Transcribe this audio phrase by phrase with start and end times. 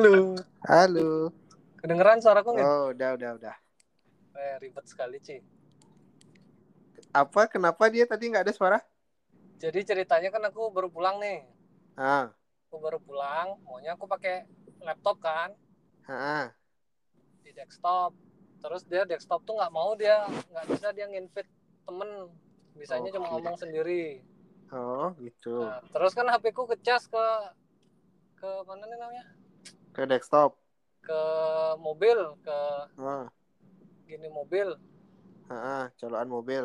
[0.00, 0.32] Halo,
[0.64, 1.28] Halo.
[1.76, 2.64] kedengeran suaraku nggak?
[2.64, 3.56] Oh, udah, udah, udah.
[4.32, 5.36] Eh, ribet sekali, Ci.
[7.12, 7.44] Apa?
[7.44, 8.78] Kenapa dia tadi nggak ada suara?
[9.60, 11.44] Jadi ceritanya kan aku baru pulang nih.
[12.00, 12.32] Ah,
[12.72, 14.48] Aku baru pulang, maunya aku pakai
[14.80, 15.52] laptop kan,
[16.08, 16.48] ah,
[17.44, 18.16] di desktop.
[18.64, 21.52] Terus dia desktop tuh nggak mau dia, nggak bisa dia nginvite
[21.84, 22.32] temen.
[22.72, 23.36] Bisanya cuma Oke.
[23.36, 24.24] ngomong sendiri.
[24.72, 25.60] oh gitu.
[25.60, 27.24] Nah, terus kan HP ku kecas ke
[28.40, 29.39] ke mana nih namanya?
[30.00, 30.56] Ke desktop.
[31.04, 31.22] Ke
[31.76, 32.60] mobil, ke
[32.96, 33.28] Ah,
[34.08, 34.72] gini mobil.
[35.52, 36.64] ah, ah, colokan mobil.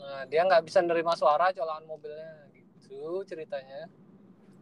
[0.00, 3.84] Nah, dia nggak bisa nerima suara colokan mobilnya gitu ceritanya.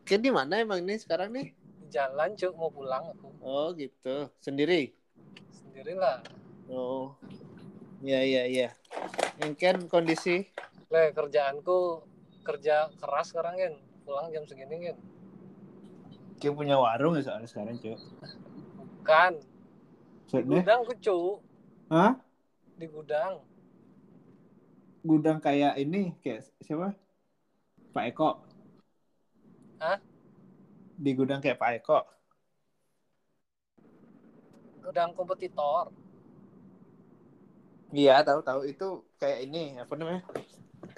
[0.03, 1.55] Oke, di mana emang ini sekarang nih?
[1.95, 3.31] Jalan, cuk, mau pulang aku.
[3.39, 4.27] Oh, gitu.
[4.43, 4.91] Sendiri.
[5.55, 6.27] Sendirilah.
[6.67, 7.15] Oh.
[8.03, 8.69] Iya, iya, iya.
[9.39, 10.51] Yang kan kondisi
[10.91, 12.03] Le, kerjaanku
[12.43, 13.75] kerja keras sekarang kan.
[14.03, 14.99] Pulang jam segini kan.
[16.43, 17.99] Dia punya warung ya soalnya sekarang, Cuk.
[19.05, 19.33] Bukan.
[20.29, 21.37] Di gudang ku, Cuk.
[21.93, 22.13] Hah?
[22.75, 23.45] Di gudang.
[25.05, 26.97] Gudang kayak ini, kayak siapa?
[27.95, 28.31] Pak Eko.
[29.79, 29.99] Hah?
[30.99, 31.99] Di gudang kayak Pak Eko.
[34.83, 35.95] Gudang kompetitor.
[37.95, 40.27] Iya, tahu tahu itu kayak ini apa namanya?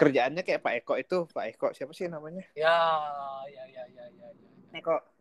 [0.00, 2.42] Kerjaannya kayak Pak Eko itu, Pak Eko siapa sih namanya?
[2.56, 2.72] Ya,
[3.52, 4.26] ya, ya, ya, ya.
[4.32, 4.78] ya.
[4.80, 5.15] Eko.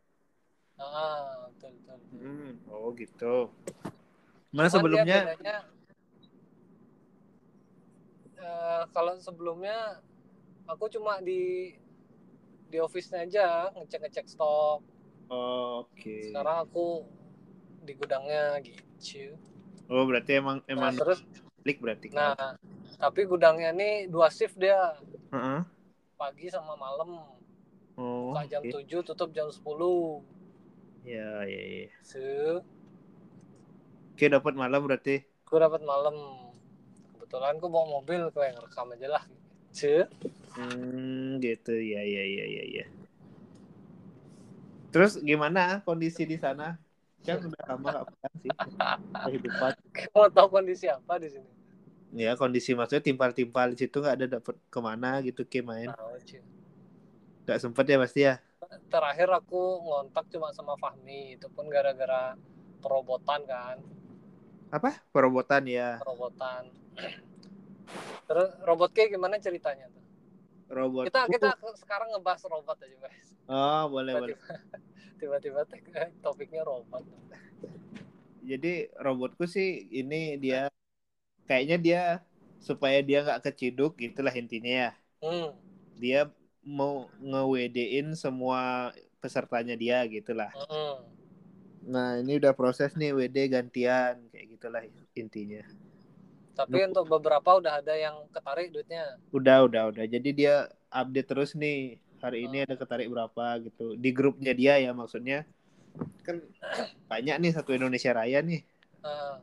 [0.76, 2.00] Ah, betul, betul.
[2.20, 3.36] Hmm, oh gitu.
[4.52, 5.20] Mana Cuman sebelumnya?
[5.24, 5.58] bedanya,
[8.36, 10.00] eh, kalau sebelumnya
[10.68, 11.76] aku cuma di
[12.68, 14.84] di office-nya aja ngecek-ngecek stok.
[15.32, 16.30] Oh, Oke.
[16.30, 17.08] Sekarang aku
[17.86, 19.38] di gudangnya gitu.
[19.86, 21.22] Oh berarti emang Nah, emang terus
[21.62, 22.10] klik berarti.
[22.10, 22.58] nah
[22.98, 24.98] tapi gudangnya ini dua shift dia,
[25.30, 25.62] Heeh.
[26.18, 27.22] pagi sama malam.
[27.96, 28.34] Oh.
[28.34, 28.72] Buka jam oke.
[28.84, 30.26] 7, tutup jam 10.
[31.06, 31.90] Ya, ya, ya.
[32.02, 32.22] Se,
[34.16, 35.22] Oke dapat malam berarti.
[35.22, 36.16] gue dapat malam.
[37.14, 39.24] Kebetulan gue bawa mobil, gue yang rekam aja lah.
[39.70, 40.10] Se,
[40.56, 41.76] Hmm, gitu.
[41.76, 42.86] Ya, ya, ya, ya, ya.
[44.96, 46.80] Terus gimana kondisi di sana?
[47.28, 48.52] Kan udah lama gak pulang sih.
[49.28, 49.72] Kehidupan.
[50.16, 51.50] mau tahu kondisi apa di sini?
[52.16, 55.92] Ya kondisi maksudnya timpal-timpal di situ nggak ada dapat ke mana gitu ke main.
[55.92, 56.40] Tahu.
[57.44, 58.40] Nggak sempet ya pasti ya.
[58.92, 62.36] Terakhir aku ngontak cuma sama Fahmi, itu pun gara-gara
[62.80, 63.78] perobotan kan,
[64.72, 64.92] Apa?
[65.12, 66.00] Perobotan ya.
[66.02, 66.64] perobotan.
[68.28, 70.04] Terus robot kayak gimana ceritanya tuh?
[70.70, 71.06] Robot.
[71.08, 73.28] Kita kita sekarang ngebahas robot aja, guys.
[73.46, 74.34] Oh boleh boleh.
[74.34, 74.58] Tiba-tiba
[75.22, 75.94] tiba-tiba tek-
[76.26, 77.04] topiknya robot.
[78.46, 80.70] Jadi robotku sih ini dia
[81.50, 82.02] kayaknya dia
[82.62, 84.92] supaya dia nggak keciduk gitulah intinya ya.
[85.22, 85.54] Hmm.
[86.02, 86.30] Dia
[86.66, 90.50] mau nge-WD-in semua pesertanya dia gitulah.
[90.54, 91.16] hmm.
[91.86, 94.82] Nah, ini udah proses nih WD gantian kayak gitulah
[95.14, 95.62] intinya.
[96.58, 99.22] Tapi untuk beberapa udah ada yang ketarik duitnya.
[99.30, 100.06] Udah, udah, udah.
[100.10, 102.02] Jadi dia update terus nih.
[102.26, 103.94] Hari ini ada ketarik berapa gitu.
[103.94, 105.46] Di grupnya dia ya maksudnya.
[106.26, 106.42] Kan
[107.12, 108.66] banyak nih satu Indonesia Raya nih.
[109.06, 109.38] Ah,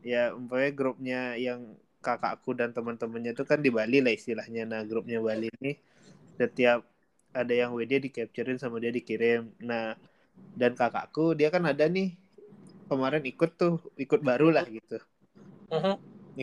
[0.00, 4.64] Ya, umpamanya grupnya yang kakakku dan teman-temannya itu kan di Bali lah istilahnya.
[4.64, 5.76] Nah, grupnya Bali ini
[6.40, 6.80] setiap
[7.40, 9.40] ada yang WD di capturein sama dia dikirim.
[9.70, 9.86] Nah,
[10.60, 12.08] dan kakakku dia kan ada nih
[12.90, 13.74] kemarin ikut tuh,
[14.04, 14.98] ikut baru lah gitu.
[15.72, 15.94] mhm.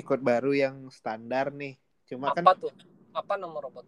[0.01, 1.73] Ikut baru yang standar nih.
[2.09, 2.71] Cuma kan apa tuh?
[3.19, 3.85] Apa nama robot?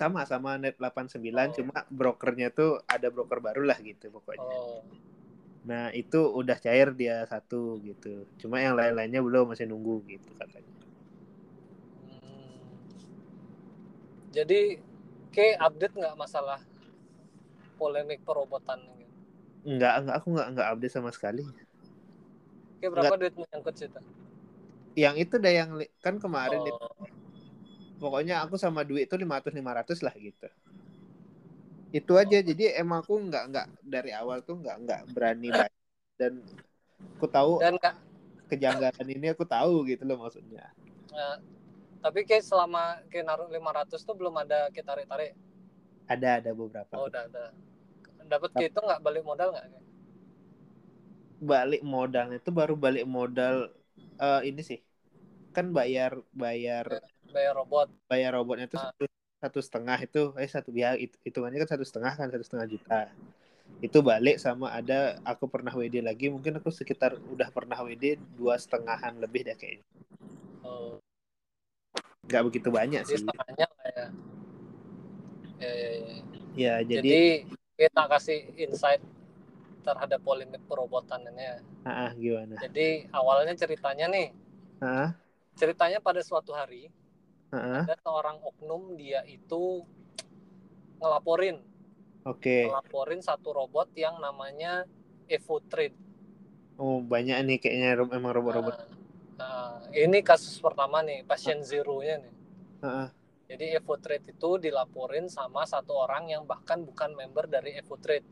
[0.00, 1.54] sama sama net 89 Oh.
[1.58, 4.58] cuma brokernya tuh ada broker baru lah gitu pokoknya.
[4.58, 4.80] Oh,
[5.68, 7.56] Nah, itu udah cair dia satu
[7.88, 8.08] gitu.
[8.40, 10.72] Cuma yang lain-lainnya belum masih nunggu gitu katanya.
[12.22, 12.68] hmm.
[14.32, 14.60] Jadi
[15.38, 16.58] kayak update nggak masalah
[17.78, 19.14] polemik perobotan gitu.
[19.62, 21.46] Enggak, enggak aku enggak enggak update sama sekali.
[22.82, 24.00] Kayak berapa duit menyangkut situ?
[24.98, 25.70] Yang itu dah yang
[26.02, 27.06] kan kemarin itu, Oh,
[28.02, 30.48] pokoknya aku sama duit itu 500 500 lah gitu.
[31.94, 32.38] Itu aja.
[32.42, 35.48] Jadi emang aku enggak enggak dari awal tuh enggak enggak berani
[36.20, 36.42] dan
[37.18, 37.94] aku tahu dan nggak
[38.50, 40.66] kejanggalan ini aku tahu gitu loh maksudnya.
[41.14, 41.36] eh,
[42.04, 45.32] tapi kayak selama kayak naruh 500 tuh belum ada kayak tarik-tarik.
[46.08, 46.94] Ada ada beberapa.
[46.96, 47.44] Oh, udah ada.
[48.32, 49.66] Dapat kayak itu nggak balik modal nggak?
[51.50, 53.56] Balik modalnya itu baru balik modal
[54.22, 54.78] eh, ini sih.
[55.56, 56.12] Kan bayar
[56.42, 56.86] bayar
[57.34, 57.88] Bayar robot.
[58.10, 58.90] bayar robotnya itu Ah.
[58.90, 59.04] satu,
[59.42, 62.98] satu setengah itu eh satu biaya it- hitungannya kan satu setengah kan satu setengah juta
[63.86, 64.98] itu balik sama ada
[65.32, 68.04] aku pernah WD lagi mungkin aku sekitar udah pernah WD
[68.38, 69.86] dua setengahan lebih deh kayaknya
[70.64, 71.00] Oh,
[72.28, 73.68] nggak begitu banyak jadi sih lah ya.
[75.58, 76.16] Ya, ya, ya.
[76.54, 77.22] ya jadi, Jadi
[77.74, 79.02] kita kasih insight
[79.82, 81.64] terhadap polemik perobotan ini.
[81.88, 82.54] Ah, gimana?
[82.60, 84.28] Jadi awalnya ceritanya nih,
[84.78, 85.16] Ah,
[85.58, 86.92] ceritanya pada suatu hari
[87.50, 89.82] ah, ada seorang oknum dia itu
[91.02, 91.58] ngelaporin,
[92.22, 92.58] oke.
[92.70, 94.86] ngelaporin satu robot yang namanya
[95.26, 95.96] Evo Trade.
[96.78, 98.74] Oh, banyak nih kayaknya emang robot-robot.
[98.78, 98.86] Nah,
[99.38, 102.34] nah, ini kasus pertama nih, pasien zero-nya nih.
[102.82, 103.08] Ah.
[103.48, 108.26] Jadi Evo Trade itu dilaporin sama satu orang yang bahkan bukan member dari Evo Trade.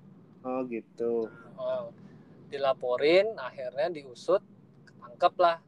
[0.45, 1.33] Oh, gitu.
[1.57, 1.89] Oh,
[2.53, 4.45] dilaporin, akhirnya diusut,
[4.85, 5.59] ketangkep lah.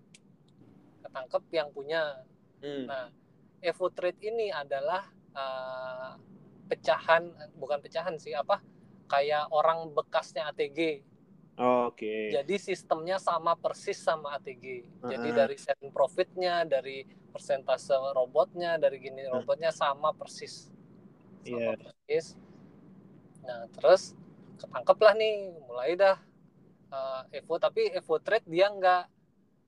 [1.00, 2.20] Ketangkep yang punya.
[2.60, 2.84] Hmm.
[2.84, 3.08] Nah,
[3.64, 6.12] Evo Trade ini adalah eh,
[6.68, 8.60] pecahan, bukan pecahan sih, apa?
[9.08, 11.00] Kayak orang bekasnya ATG.
[11.58, 12.30] Oh, Oke.
[12.30, 14.86] Jadi sistemnya sama persis sama ATG.
[15.02, 15.36] Jadi Ah.
[15.42, 17.02] dari sharing profitnya, dari
[17.34, 20.70] persentase robotnya, dari gini robotnya sama persis.
[21.42, 21.74] Sama Iya.
[21.74, 22.38] persis.
[23.42, 24.14] Nah, terus
[24.62, 25.34] ketangkep lah nih,
[25.66, 26.16] mulai dah
[26.88, 27.60] eh, Evo.
[27.60, 29.04] Tapi Evo Trade dia nggak,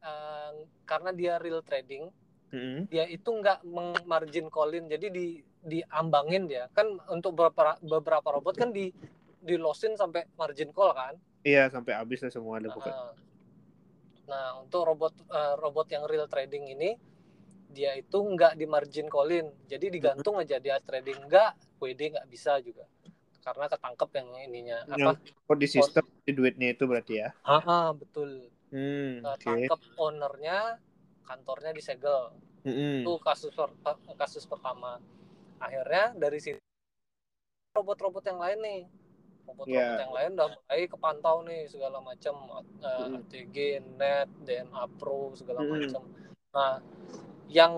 [0.01, 0.53] eh,
[0.89, 2.09] karena dia real trading,
[2.49, 2.89] Mm-mm.
[2.89, 3.61] dia itu nggak
[4.09, 4.89] margin callin.
[4.89, 5.27] Jadi di
[5.61, 6.73] diambangin dia.
[6.73, 8.89] Kan untuk beberapa beberapa robot kan di
[9.37, 11.13] di losin sampai margin call kan.
[11.47, 12.93] Iya, sampai habis lah semua ada bukan.
[12.93, 13.13] Nah,
[14.31, 16.95] Nah, untuk robot eh, robot yang real trading ini
[17.71, 19.47] dia itu nggak di margin callin.
[19.67, 21.51] Jadi digantung aja dia trading nggak,
[21.83, 22.87] WD nggak bisa juga.
[23.43, 25.13] Karena ketangkep yang ininya apa?
[25.47, 27.29] Kok di sistem di duitnya itu berarti ya.
[27.43, 28.51] Ah, ah, betul.
[28.71, 29.39] Hmm, oke.
[29.43, 30.59] Ketangkep ownernya,
[31.27, 32.31] kantornya disegel.
[32.67, 33.03] Mm-mm.
[33.03, 33.75] Itu kasus per-
[34.15, 35.01] kasus pertama.
[35.59, 36.61] Akhirnya dari situ
[37.75, 38.81] robot-robot yang lain nih.
[39.51, 39.99] Robot-robot Iya.
[40.07, 42.35] yang lain udah mulai kepantau nih segala macam
[42.81, 43.15] eh, Mm.
[43.19, 43.57] ATG,
[43.99, 45.71] Net, DNA Pro segala Mm.
[45.71, 46.03] macam.
[46.55, 46.75] Nah,
[47.51, 47.75] yang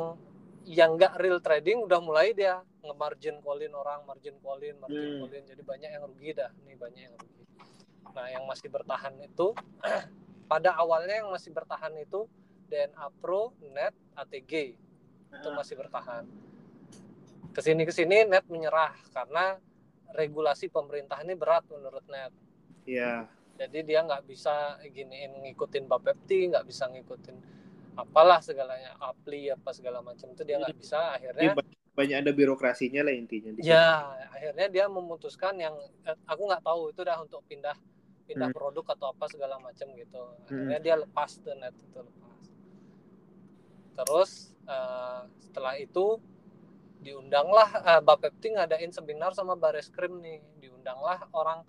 [0.63, 5.21] yang nggak real trading udah mulai dia nge-margin callin orang, margin callin, margin Hmm.
[5.27, 5.43] callin.
[5.43, 6.51] Jadi banyak yang rugi dah.
[6.63, 7.43] Nih banyak yang rugi.
[8.13, 9.57] Nah, yang masih bertahan itu
[10.53, 12.29] pada awalnya yang masih bertahan itu
[12.69, 14.77] DNA Pro, Net, ATG
[15.33, 16.29] itu masih bertahan.
[17.51, 19.59] Ke sini ke sini Net menyerah karena
[20.11, 22.33] regulasi pemerintah ini berat menurut Net.
[22.85, 23.31] Iya.
[23.57, 27.37] Jadi dia nggak bisa giniin ngikutin Bapepti, nggak bisa ngikutin
[27.95, 31.15] apalah segalanya, Apli apa segala macam itu dia nggak bisa.
[31.15, 35.77] Akhirnya banyak, banyak ada birokrasinya lah intinya di ya akhirnya dia memutuskan yang
[36.09, 37.77] eh, aku nggak tahu itu dah untuk pindah
[38.25, 38.57] pindah Hmm.
[38.57, 40.23] produk atau apa segala macam gitu.
[40.49, 42.43] Akhirnya dia lepas tuh Net itu lepas.
[43.93, 44.31] Terus
[44.67, 46.17] eh, setelah itu
[47.03, 50.39] diundanglah uh, Bapepti ngadain seminar sama Bareskrim nih.
[50.63, 51.67] Diundanglah orang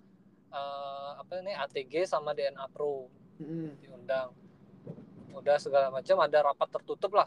[0.54, 3.10] eh, apa ini ATG sama DNA Pro.
[3.42, 3.82] Mm-mm.
[3.82, 4.30] diundang.
[5.34, 7.26] Udah segala macam ada rapat tertutup lah.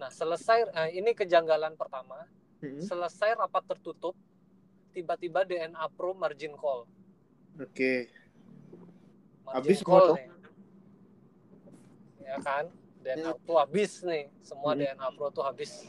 [0.00, 2.24] Nah selesai eh, ini kejanggalan pertama.
[2.64, 2.80] Mm-mm.
[2.80, 4.16] selesai rapat tertutup
[4.96, 6.88] tiba-tiba DNA Pro margin call.
[7.60, 8.08] Oke.
[9.44, 10.28] margin Habis call nih.
[12.24, 12.72] Ya kan?
[13.04, 14.32] DNA Pro habis nih.
[14.40, 14.80] Semua Hmm.
[14.80, 15.84] DNA Pro tuh habis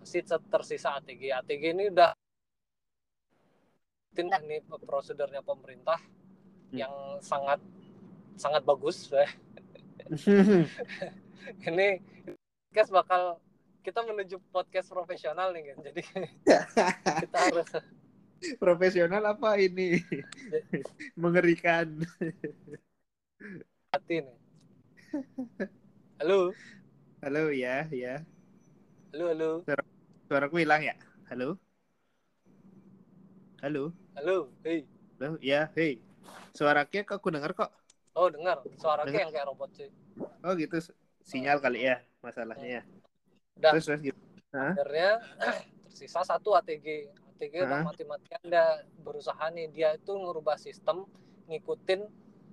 [0.00, 2.10] masih tersisa ATG ATG ini udah
[4.42, 6.00] ini prosedurnya pemerintah
[6.70, 6.78] Hmm.
[6.86, 7.58] yang sangat
[8.38, 9.10] sangat bagus
[11.66, 11.98] ini
[12.70, 13.42] podcast bakal
[13.82, 16.02] kita menuju podcast profesional nih kan jadi
[17.26, 17.70] kita harus
[18.56, 20.00] Profesional apa ini?
[21.20, 22.06] Mengerikan.
[23.90, 24.38] hati nih
[26.22, 26.54] halo
[27.20, 28.22] Halo ya, ya.
[29.10, 29.50] Halo halo
[30.30, 30.94] Suaraku hilang ya?
[31.26, 31.58] Halo?
[33.62, 33.90] Halo?
[34.14, 34.86] halo hei
[35.20, 35.36] Halo?
[35.42, 36.00] Ya, hei.
[36.56, 37.68] Suaranya kok aku dengar kok.
[38.16, 39.26] oh dengar suara Dengar.
[39.26, 39.90] yang kayak robot sih
[40.40, 40.80] Oh gitu,
[41.22, 42.82] sinyal kali ya masalahnya ya.
[43.58, 44.18] udah Terus terus gitu.
[44.50, 45.10] Akhirnya
[45.86, 46.86] tersisa satu ATG
[47.36, 48.64] ATG udah mati-matian dia
[49.02, 51.04] berusaha nih dia itu ngerubah sistem
[51.46, 52.00] ngikutin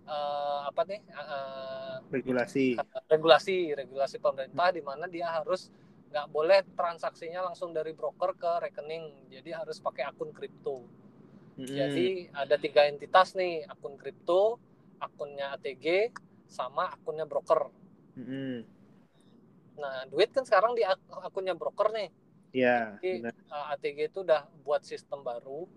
[0.06, 2.76] eh, apa nih eh, Regulasi.
[3.08, 5.72] regulasi regulasi pemerintah di mana dia harus
[6.12, 10.88] nggak boleh transaksinya langsung dari broker ke rekening jadi harus pakai akun kripto
[11.60, 11.78] Mm-mm.
[11.78, 14.60] jadi ada tiga entitas nih akun kripto
[15.06, 15.86] akunnya ATG
[16.48, 17.62] sama akunnya broker
[18.18, 18.66] Mm-mm.
[19.78, 22.10] nah duit kan sekarang di ak- akunnya broker nih
[22.54, 23.34] Ya, Jadi benar.
[23.56, 25.68] uh, ATG itu udah buat sistem baru.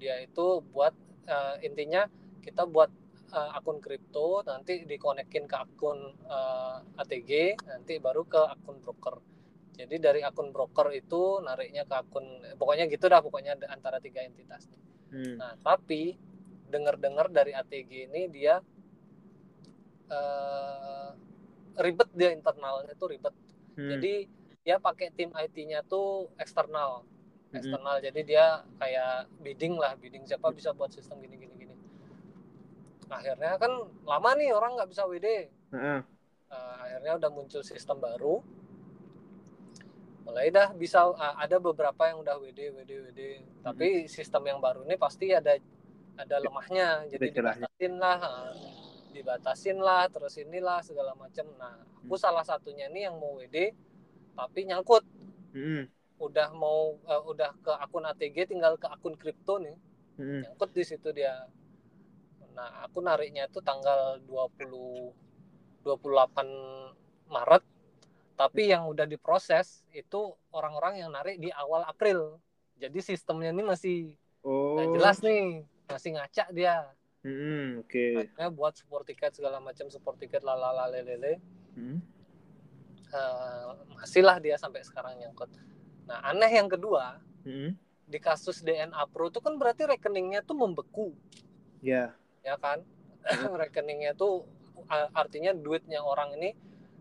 [0.00, 0.94] Dia itu buat
[1.30, 2.02] uh, intinya
[2.44, 2.90] kita buat
[3.32, 9.16] uh, akun kripto nanti dikonekin ke akun uh, ATG nanti baru ke akun broker.
[9.78, 12.26] Jadi dari akun broker itu nariknya ke akun
[12.58, 14.66] pokoknya gitu dah pokoknya antara tiga entitas.
[15.14, 15.38] Hmm.
[15.38, 16.18] Nah, tapi
[16.66, 18.58] dengar-dengar dari ATG ini dia
[20.10, 21.10] uh,
[21.78, 23.34] ribet dia internalnya tuh ribet.
[23.78, 23.88] Hmm.
[23.94, 24.26] Jadi
[24.66, 27.06] dia pakai tim IT-nya tuh eksternal,
[27.48, 27.56] Mm-mm.
[27.56, 27.96] eksternal.
[28.02, 31.74] Jadi dia kayak bidding lah, bidding siapa bisa buat sistem gini gini gini.
[33.08, 33.72] akhirnya kan
[34.04, 36.00] lama nih orang nggak bisa WD Heeh.
[36.52, 38.44] Uh, akhirnya udah muncul sistem baru
[40.28, 43.20] mulai dah bisa uh, ada beberapa yang udah WD WD WD
[43.64, 45.56] tapi sistem yang baru ini pasti ada
[46.20, 47.08] ada lemahnya.
[47.08, 48.52] Jadi dibatasin lah uh,
[49.16, 52.20] dibatasin lah terus inilah segala macam nah aku Hmm.
[52.20, 53.72] salah satunya nih yang mau WD
[54.36, 55.04] tapi nyangkut.
[55.56, 55.88] Mm-mm.
[56.20, 59.72] udah mau uh, udah ke akun ATG tinggal ke akun kripto nih.
[60.20, 60.44] Mm-mm.
[60.44, 61.48] nyangkut di situ dia.
[62.52, 65.08] Nah aku nariknya itu tanggal 20
[65.88, 67.64] 28 Maret
[68.38, 72.38] tapi yang udah diproses itu orang-orang yang narik di awal April
[72.78, 73.98] jadi sistemnya ini masih
[74.38, 74.78] Oh.
[74.78, 76.86] nggak jelas nih masih ngaca dia
[77.26, 78.30] Mm-mm, Oke.
[78.30, 81.42] Makanya buat support tiket segala macam support tiket lalala lelele
[81.74, 81.98] Mm.
[83.10, 85.50] eh, masih lah dia sampai sekarang nyangkut
[86.06, 87.74] nah aneh yang kedua Mm-mm.
[88.06, 91.12] di kasus DNA Pro itu kan berarti rekeningnya tuh membeku
[91.82, 92.14] Ya.
[92.42, 92.86] ya kan
[93.60, 94.46] rekeningnya tuh
[95.12, 96.54] artinya duitnya orang ini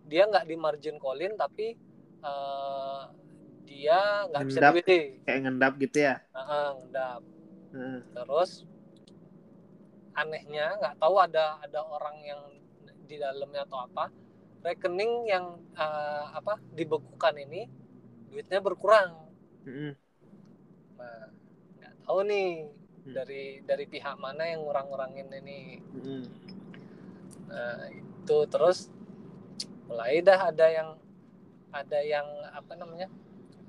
[0.08, 1.76] dia nggak di margin callin tapi
[2.24, 3.02] eh,
[3.68, 4.00] dia
[4.32, 4.92] nggak bisa WD
[5.28, 6.16] Kayak ngendap gitu ya.
[6.34, 7.22] Heeh, ngendap.
[7.76, 8.00] Heeh.
[8.16, 8.52] terus
[10.18, 12.42] anehnya nggak tahu ada ada orang yang
[13.06, 14.10] di dalamnya atau apa
[14.66, 15.46] rekening yang
[15.78, 17.70] eh, apa dibekukan ini
[18.32, 19.14] duitnya berkurang
[19.68, 19.94] Mm-mm.
[20.98, 21.28] nah
[21.80, 22.50] nggak tahu nih
[23.08, 23.16] Hmm.
[23.16, 26.28] dari dari pihak mana yang ngurang-ngurangin ini Mm-mm.
[27.48, 28.92] Nah, itu terus
[29.88, 30.90] mulai dah ada yang
[31.72, 33.08] ada yang apa namanya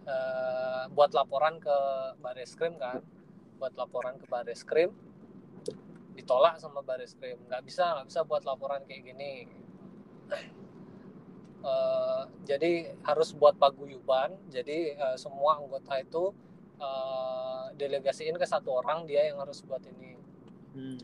[0.07, 1.77] eh, buat laporan ke
[2.23, 3.03] Bareskrim kan.
[3.59, 4.91] Buat laporan ke Bareskrim
[6.19, 9.33] ditolak sama Bareskrim nggak bisa nggak bisa buat laporan kayak gini.
[11.59, 14.31] Eh, jadi harus buat paguyuban.
[14.47, 16.31] Jadi eh, semua anggota itu
[16.79, 20.15] eh, delegasiin ke satu orang dia yang harus buat ini.
[20.79, 21.01] Mm.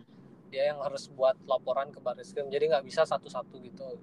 [0.55, 3.99] dia yang harus buat laporan ke Bareskrim jadi nggak bisa satu-satu gitu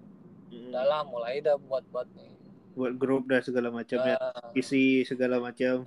[0.51, 0.69] Mm.
[0.71, 2.31] udah lah mulai dah buat-buat nih
[2.71, 4.15] Buat grup dan segala macam ya.
[4.15, 5.83] nah, Isi segala macam.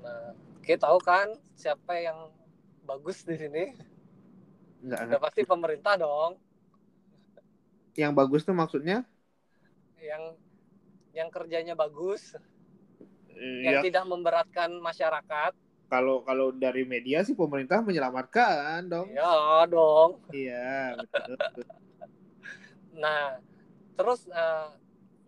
[0.00, 0.32] nah
[0.64, 2.32] kita tahu kan siapa yang
[2.88, 3.64] bagus di sini
[4.80, 6.40] Enggak, udah pasti pemerintah dong
[7.96, 9.04] Yang bagus tuh maksudnya
[10.00, 10.32] yang
[11.12, 12.32] yang kerjanya bagus
[13.36, 15.52] eh, yang ya tidak memberatkan masyarakat
[15.90, 19.10] kalau kalau dari media sih pemerintah menyelamatkan dong.
[19.10, 21.36] ya dong Iya, betul.
[22.94, 23.38] nah
[24.00, 24.24] terus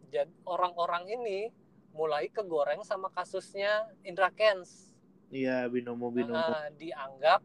[0.09, 1.53] jad- orang-orang ini
[1.93, 4.93] mulai kegoreng sama kasusnya Indra Kents
[5.33, 6.37] Iya, binomo binomo.
[6.37, 7.41] Nah, dianggap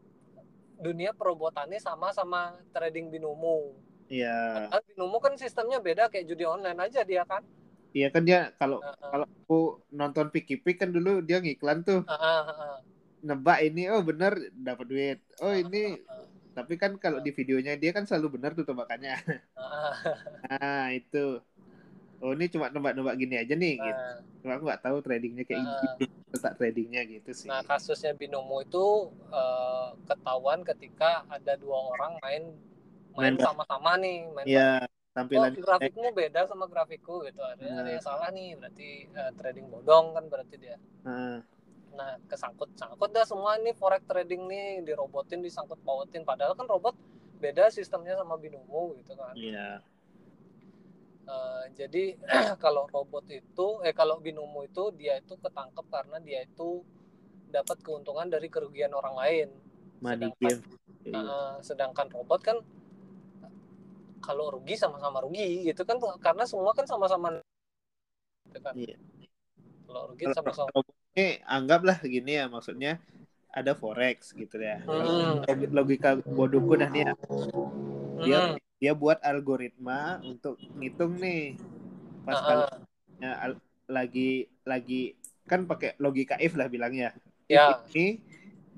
[0.76, 3.72] dunia perobotannya sama sama trading binomo.
[4.12, 4.68] Iya.
[4.68, 7.40] Padahal binomo kan sistemnya beda kayak judi online aja dia kan.
[7.96, 12.04] Iya kan dia kalau Nah, kalau aku nonton Piki Pik kan dulu dia ngiklan tuh
[12.04, 12.76] ah, ah, ah,
[13.24, 15.18] nebak ini oh bener dapat duit.
[15.40, 19.12] Oh ini ah, tapi kan kalau di videonya dia kan selalu benar tuh tebakannya.
[19.56, 19.94] ah.
[20.48, 21.18] Nah, itu.
[22.22, 24.02] Oh, ini cuma nebak-nebak gini aja nih gitu.
[24.02, 25.78] Nah, Cuma aku nggak tahu tradingnya kayak Ah.
[25.82, 26.04] gitu.
[26.34, 27.48] Letak tradingnya gitu sih.
[27.50, 28.86] nah, kasusnya binomo itu
[29.32, 32.42] eh, ketahuan ketika ada dua orang main
[33.18, 37.40] main sama-sama nih, main Iya, oh tampilan grafikmu beda sama grafikku gitu.
[37.42, 37.90] Ada, ada Nah.
[37.94, 38.88] yang salah nih, berarti
[39.20, 40.76] eh, trading bodong kan berarti dia.
[41.04, 41.42] Nah,
[41.94, 46.22] Nah, kesangkut sangkut dah semua ini forex trading nih dirobotin, disangkut pautin.
[46.26, 46.94] Padahal kan robot
[47.38, 49.34] beda sistemnya sama binomo gitu kan.
[49.38, 49.78] iya.
[51.28, 52.16] Eh, jadi
[52.64, 56.80] kalau robot itu, eh kalau binomo itu dia itu ketangkep karena dia itu
[57.52, 59.48] dapat keuntungan dari kerugian orang lain.
[60.00, 60.56] Money Sedangkan,
[61.04, 61.20] game.
[61.28, 62.58] Eh, sedangkan robot kan
[64.24, 67.40] kalau rugi sama-sama rugi gitu kan karena semua kan sama-sama
[68.48, 68.74] gitu kan.
[68.76, 68.96] Iya.
[69.88, 70.68] Kalau rugi sama-sama.
[70.72, 70.96] robot
[71.44, 72.98] anggaplah gini ya maksudnya
[73.48, 74.78] ada forex gitu ya.
[74.84, 75.42] Hmm.
[75.42, 77.12] Log- Logika bodohku dah nih ya.
[78.18, 78.54] Dia Hmm.
[78.78, 81.58] dia buat algoritma untuk ngitung nih
[82.22, 82.70] pas ah.
[83.18, 87.10] ya, al- lagi lagi kan pakai logika if lah bilangnya.
[87.48, 87.80] If Ya.
[87.88, 88.20] ini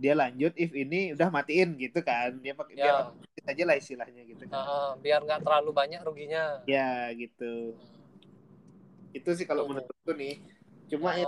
[0.00, 2.38] dia lanjut if ini udah matiin gitu kan.
[2.38, 2.84] Dia pakai Ya.
[2.86, 4.56] biar otomatis aja lah istilahnya gitu kan.
[4.56, 4.90] Ah.
[4.96, 6.62] biar nggak terlalu banyak ruginya.
[6.64, 7.74] Ya gitu.
[9.10, 9.76] Itu sih kalau Hmm.
[9.76, 10.38] menurutku nih.
[10.88, 11.26] Cuma ya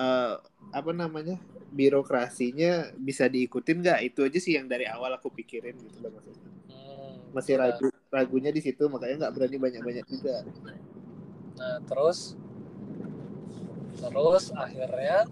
[0.00, 0.34] Eh,
[0.70, 1.36] apa namanya
[1.68, 6.46] birokrasinya bisa diikutin nggak itu aja sih yang dari awal aku pikirin gitu loh maksudnya
[6.72, 7.62] hmm, masih iya.
[7.68, 10.46] ragu ragunya di situ makanya nggak berani banyak banyak juga
[11.60, 12.32] Nah, terus
[14.00, 15.28] terus akhirnya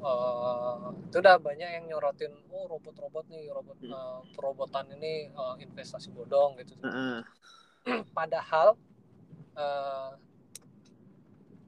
[0.00, 0.76] eh
[1.08, 3.96] itu udah banyak yang nyorotin oh robot-robot nih robot Hmm.
[3.96, 6.76] eh, perobotan ini eh, investasi bodong gitu.
[6.84, 7.24] Heeh.
[8.18, 8.76] Padahal
[9.56, 10.10] eh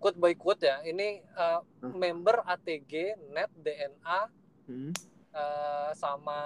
[0.03, 1.95] quote by quote ya, ini eh, Hmm.
[1.95, 4.21] member ATG net DNA
[4.67, 4.95] Hmm.
[5.35, 6.39] uh, sama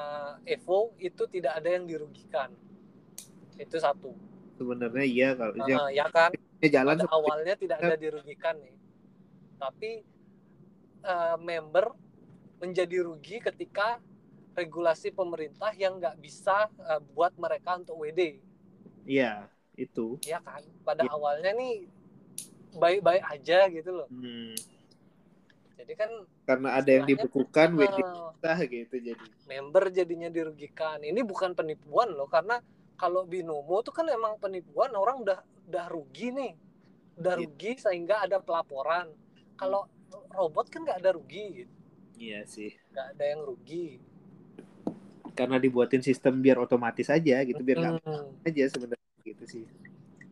[0.49, 2.53] Evo itu tidak ada yang dirugikan.
[3.57, 4.13] Itu satu.
[4.57, 6.33] Sebenarnya iya kalau uh, ya kan?
[6.65, 8.77] Jalan Pada awalnya tidak ada dirugikan nih.
[9.61, 10.01] Tapi
[11.05, 11.93] uh, member
[12.57, 14.01] menjadi rugi ketika
[14.57, 18.41] regulasi pemerintah yang nggak bisa uh, buat mereka untuk WD
[19.05, 19.45] iya
[19.77, 20.17] itu.
[20.25, 20.65] Iya kan?
[20.83, 21.13] Pada ya.
[21.13, 21.85] awalnya nih
[22.77, 24.09] baik-baik aja gitu loh.
[24.13, 24.55] Hmm.
[25.77, 26.11] jadi kan
[26.47, 27.99] karena ada yang dibukukan uh, WD
[28.71, 29.27] gitu jadi.
[29.47, 31.03] member jadinya dirugikan.
[31.03, 32.59] Ini bukan penipuan loh karena
[32.97, 36.53] kalau binomo tuh kan emang penipuan orang udah udah rugi nih.
[37.19, 37.41] Udah iya.
[37.43, 39.11] rugi sehingga ada pelaporan.
[39.57, 39.89] Kalau
[40.33, 41.65] robot kan nggak ada rugi.
[41.65, 41.73] Gitu.
[42.17, 42.73] iya sih.
[42.93, 43.87] Nggak ada yang rugi.
[45.37, 48.47] Karena dibuatin sistem biar otomatis aja gitu biar nggak hmm.
[48.49, 49.65] aja sebenarnya gitu sih.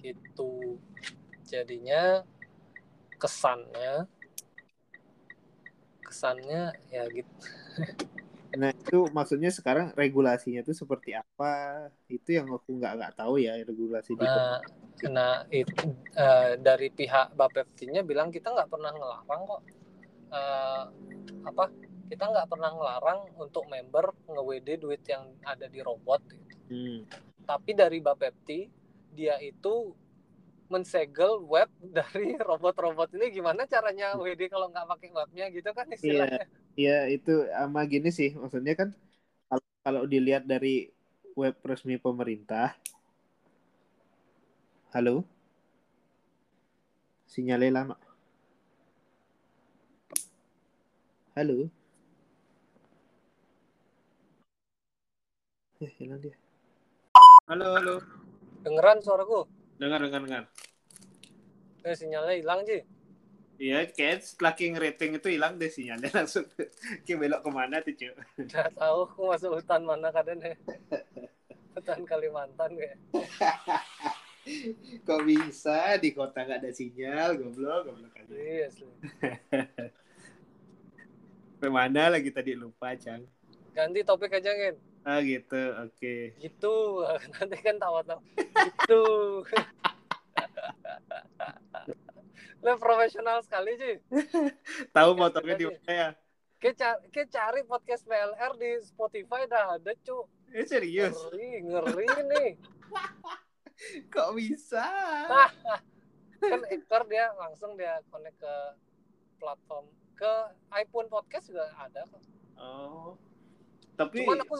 [0.01, 0.81] Gitu.
[1.45, 2.25] Jadinya
[3.19, 4.07] kesannya
[6.05, 7.35] kesannya ya gitu
[8.55, 11.87] Nah itu maksudnya sekarang regulasinya itu seperti apa?
[12.07, 14.63] Itu yang aku nggak nggak tahu ya regulasi nah,
[15.03, 19.63] di Nah itu uh, dari pihak Bapeptinya bilang kita nggak pernah ngelarang kok
[20.31, 20.85] uh,
[21.51, 21.65] apa?
[22.07, 26.23] Kita nggak pernah ngelarang untuk member nge-WD duit yang ada di robot.
[26.31, 26.55] Gitu.
[26.71, 26.99] Hmm.
[27.45, 28.71] Tapi dari Bapepti
[29.15, 29.95] dia itu
[30.75, 31.71] mensegel web
[32.03, 35.95] dari robot-robot ini gimana caranya WD kalau nggak pakai webnya gitu kan iya.
[35.95, 36.43] istilahnya.
[36.75, 38.91] Iya, itu sama gini sih maksudnya kan
[39.47, 40.91] kalau, kalau dilihat dari
[41.39, 42.75] web resmi pemerintah.
[44.91, 45.27] Halo?
[47.31, 47.97] Sinyalnya lama.
[51.35, 51.67] Halo?
[55.83, 56.39] Eh, hilang dia.
[57.51, 57.95] Halo, halo.
[58.63, 59.45] Dengeran suaraku?
[59.83, 60.45] Dengar, dengar, dengar.
[61.85, 62.81] Eh, sinyalnya hilang, sih.
[63.61, 66.49] Iya, kayak setelah King rating itu hilang deh sinyalnya langsung.
[67.07, 68.11] King belok ke mana tuh, cuy?
[68.41, 70.41] Udah tahu aku masuk hutan mana kadang.
[71.77, 72.97] Hutan Kalimantan kayak.
[75.09, 78.35] Kok bisa di kota nggak ada sinyal, goblok, goblok aja.
[78.37, 78.85] Iya, sih.
[81.61, 83.25] Ke mana lagi tadi lupa, Cang.
[83.73, 84.77] Ganti topik aja, Ngin.
[85.05, 85.97] Ah gitu, oke.
[85.97, 86.37] Okay.
[86.41, 86.77] Gitu,
[87.37, 88.21] nanti kan tawa-tawa.
[88.37, 89.05] gitu.
[92.65, 93.95] Lo profesional sekali sih.
[94.97, 96.09] Tahu motornya di mana ya?
[96.61, 100.25] Kayak cari, podcast PLR di Spotify dah ada, cu.
[100.49, 101.13] Eh, serius?
[101.29, 102.51] Ngeri, ngeri nih.
[104.15, 104.87] Kok bisa?
[106.45, 108.55] kan Ekor dia langsung dia connect ke
[109.41, 110.33] platform ke
[110.77, 112.23] iPhone podcast juga ada kok.
[112.61, 113.19] Oh.
[113.99, 114.55] Tapi Cuman aku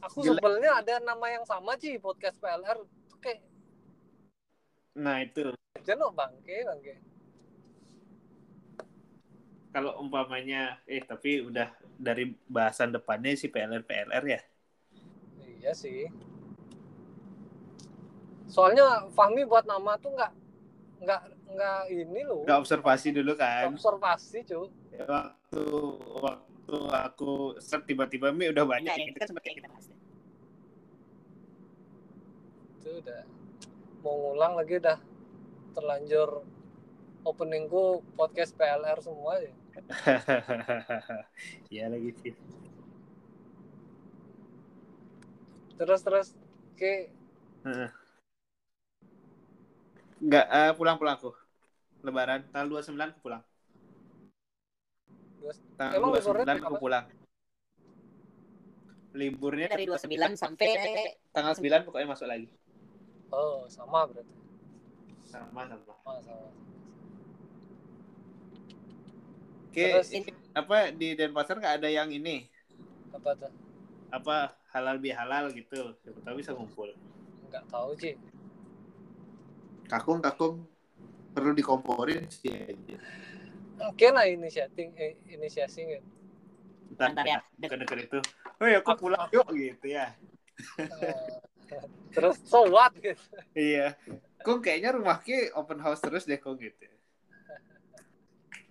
[0.00, 2.84] aku sebelnya ada nama yang sama sih podcast PLR
[4.94, 5.50] nah itu.
[5.82, 6.94] Jenuh bangke bangke.
[9.74, 14.40] Kalau umpamanya eh tapi udah dari bahasan depannya si PLR PLR ya?
[15.42, 16.06] Iya sih.
[18.46, 20.32] Soalnya Fahmi buat nama tuh nggak
[21.02, 21.22] nggak
[21.54, 23.74] nggak ini loh nggak observasi dulu kan?
[23.74, 25.64] Observasi cuy ya, waktu
[26.22, 29.86] waktu aku set tiba-tiba mi udah banyak ya, itu kan seperti kita bahas
[32.80, 33.22] itu udah
[34.04, 35.00] mau ngulang lagi udah
[35.72, 36.44] terlanjur
[37.24, 39.54] openingku podcast PLR semua ya
[41.72, 42.34] iya lagi sih
[45.80, 46.28] terus terus
[46.76, 47.10] ke
[50.24, 51.32] nggak uh, pulang pulang aku.
[52.04, 52.44] Lebaran.
[52.52, 53.42] Tanggal 29 aku pulang.
[55.76, 57.04] Tanggal Emang 29 aku pulang.
[59.14, 60.68] Liburnya dari 29 sampai
[61.30, 62.48] tanggal 9 pokoknya masuk lagi.
[63.34, 64.34] Oh, sama berarti.
[65.26, 65.92] Sama sama.
[66.06, 66.48] Oh, sama.
[69.74, 70.08] Oke, Terus,
[70.54, 72.46] apa di Denpasar nggak ada yang ini?
[73.10, 73.50] Apa tuh?
[74.14, 75.98] Apa halal bihalal gitu?
[76.06, 76.94] Siapa tahu bisa ngumpul.
[77.50, 78.14] Nggak tahu sih.
[79.90, 80.62] Kakung kakung
[81.34, 82.96] perlu dikomporin sih aja
[83.74, 86.08] mungkin lah inisiatif eh, inisiasi gitu
[86.94, 88.18] Bentar, ya dekat-dekat itu
[88.62, 90.14] oh ya aku pulang yuk gitu ya
[90.78, 91.42] uh,
[92.14, 92.92] terus so what?
[92.96, 93.20] Gitu
[93.56, 93.96] iya.
[94.44, 96.84] Kok kayaknya rumahnya open house terus deh kok gitu.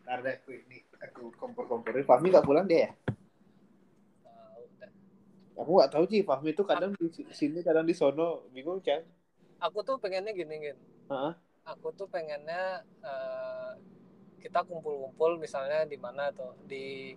[0.05, 2.05] Ntar deh aku ini aku kompor-komporin.
[2.05, 2.85] Fahmi gak pulang deh?
[2.85, 2.93] Ya
[5.57, 8.49] aku gak tahu sih Fahmi itu kadang di sini kadang di sono.
[8.51, 9.01] Bingung kan
[9.63, 10.75] aku tuh pengennya gini uh
[11.07, 11.33] -huh.
[11.63, 13.71] aku tuh pengennya uh,
[14.43, 16.51] kita kumpul-kumpul misalnya di mana tuh?
[16.67, 17.15] Di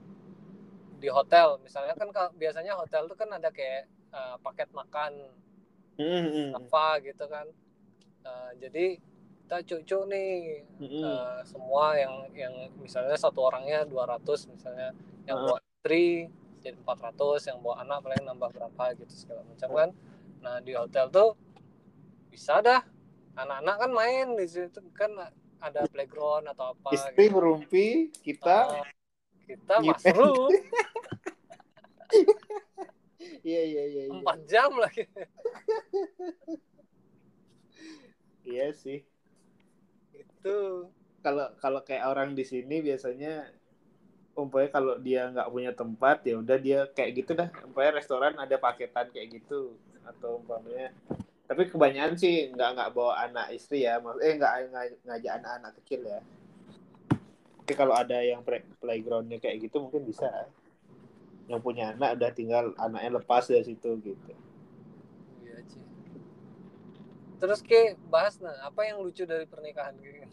[0.96, 1.58] di hotel.
[1.60, 2.08] Misalnya kan
[2.38, 5.12] biasanya hotel tuh kan ada kayak uh, paket makan
[5.96, 6.56] mm-hmm.
[6.56, 7.46] apa gitu kan
[8.24, 9.00] uh, jadi
[9.46, 11.02] kita cucu nih mm-hmm.
[11.02, 14.90] uh, semua yang yang misalnya satu orangnya 200 misalnya
[15.24, 15.44] yang uh.
[15.50, 16.26] buat tri
[16.66, 19.90] jadi 400 yang bawa anak paling nambah berapa gitu segala macam kan
[20.42, 21.30] nah di hotel tuh
[22.30, 22.82] bisa dah
[23.36, 25.12] anak-anak kan main di situ kan
[25.62, 27.38] ada playground atau apa istri gitu.
[27.38, 27.86] merumpi
[28.20, 28.86] kita uh,
[29.46, 30.50] kita masuk
[33.42, 35.04] iya iya iya empat jam lagi
[38.46, 39.02] iya sih.
[40.14, 40.88] Itu
[41.20, 43.50] kalau kalau kayak orang di sini biasanya
[44.38, 47.50] umpamanya kalau dia nggak punya tempat ya udah dia kayak gitu dah.
[47.66, 49.74] Umpamanya restoran ada paketan kayak gitu.
[50.06, 50.94] Atau umpamanya
[51.46, 53.98] tapi kebanyakan sih nggak nggak bawa anak istri ya.
[54.22, 54.52] Eh nggak
[55.04, 56.20] ngajak anak-anak kecil ya.
[57.66, 58.46] Tapi kalau ada yang
[58.78, 60.46] playgroundnya kayak gitu mungkin bisa
[61.46, 64.32] yang punya anak udah tinggal anaknya lepas dari situ gitu.
[65.42, 65.82] Iya sih
[67.36, 70.24] terus ke bahas nah apa yang lucu dari pernikahan gitu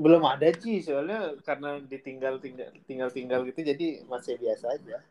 [0.00, 5.04] belum ada sih soalnya karena ditinggal tinggal tinggal tinggal gitu jadi masih biasa aja.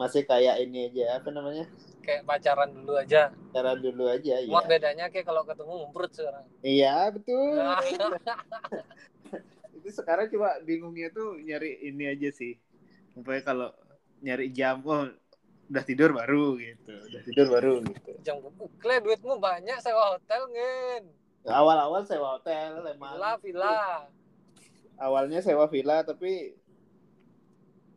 [0.00, 1.68] Masih kayak ini aja apa namanya?
[2.00, 3.36] Kayak pacaran dulu aja.
[3.52, 6.44] Pacaran dulu aja ya bedanya kayak kalau ketemu ngumpet sekarang.
[6.64, 7.60] Iya betul.
[9.76, 12.56] Itu sekarang cuma bingungnya tuh nyari ini aja sih
[13.16, 13.72] supaya kalau
[14.20, 15.08] nyari jam oh
[15.72, 16.92] udah tidur baru gitu.
[16.92, 18.12] Udah tidur baru gitu.
[18.20, 18.44] Jam
[18.76, 21.02] kle duitmu banyak sewa hotel ngen.
[21.48, 23.16] Awal-awal sewa hotel emang.
[23.16, 23.80] Villa villa.
[25.00, 26.52] Awalnya sewa villa tapi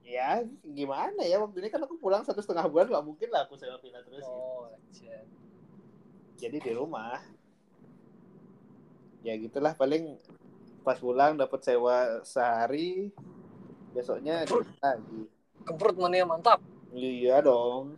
[0.08, 3.53] ya gimana ya waktu ini kan aku pulang satu setengah bulan nggak mungkin lah aku
[3.62, 5.12] sewa villa terus oh, gitu.
[6.39, 7.19] jadi di rumah.
[9.19, 10.15] Ya gitulah paling
[10.82, 13.12] pas pulang dapat sewa sehari
[13.95, 14.45] besoknya
[14.82, 15.19] lagi.
[15.65, 16.60] Kemprut mania mantap?
[16.93, 17.97] Iya dong.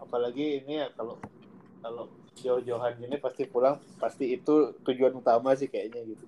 [0.00, 1.20] Apalagi ini ya kalau
[1.84, 2.04] kalau
[2.38, 6.24] jauh-jauhan gini pasti pulang pasti itu tujuan utama sih kayaknya gitu.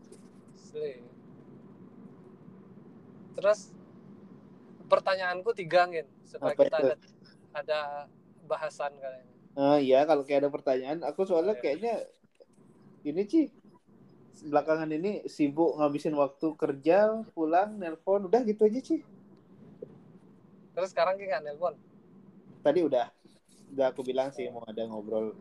[3.39, 3.73] Terus
[4.91, 6.95] pertanyaanku tiga ngin supaya Apa kita ada
[7.55, 7.81] ada
[8.51, 12.07] bahasan kalian ah iya kalau kayak ada pertanyaan aku soalnya oh, kayaknya
[13.07, 13.47] ini sih
[14.47, 19.01] belakangan ini sibuk ngabisin waktu kerja pulang nelpon udah gitu aja sih
[20.81, 21.77] terus sekarang kayak nelpon?
[22.65, 23.07] Tadi udah
[23.77, 25.37] udah aku bilang sih mau ada ngobrol.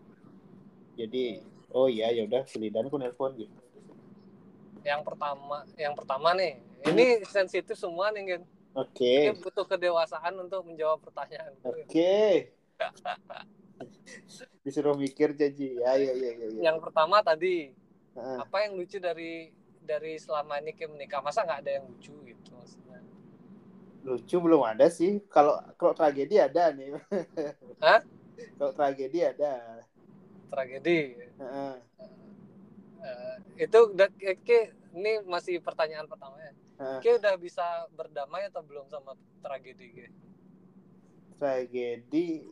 [0.99, 1.39] Jadi
[1.71, 3.55] oh iya ya udah Selidan aku nelpon gitu.
[4.83, 6.59] Yang pertama yang pertama nih
[6.91, 8.41] ini sensitif semua nih kan
[8.83, 8.99] oke.
[8.99, 9.31] Okay.
[9.39, 11.55] butuh kedewasaan untuk menjawab pertanyaan.
[11.63, 11.87] Oke.
[11.87, 12.33] Okay.
[14.63, 16.59] disuruh mikir jadi ya, ya ya ya, ya.
[16.67, 17.71] yang pertama tadi
[18.17, 18.41] uh.
[18.41, 19.51] apa yang lucu dari
[19.83, 23.01] dari selama ini ke menikah masa nggak ada yang lucu gitu maksudnya
[24.05, 26.95] lucu belum ada sih kalau kalau tragedi ada nih
[27.83, 28.01] Hah?
[28.55, 29.83] kalau tragedi ada
[30.49, 31.15] tragedi.
[31.37, 31.77] Uh.
[32.99, 36.51] Uh, itu udah ke ini masih pertanyaan pertama ya.
[36.81, 36.99] Uh.
[36.99, 40.09] Ke udah bisa berdamai atau belum sama tragedi?
[41.37, 42.43] Tragedi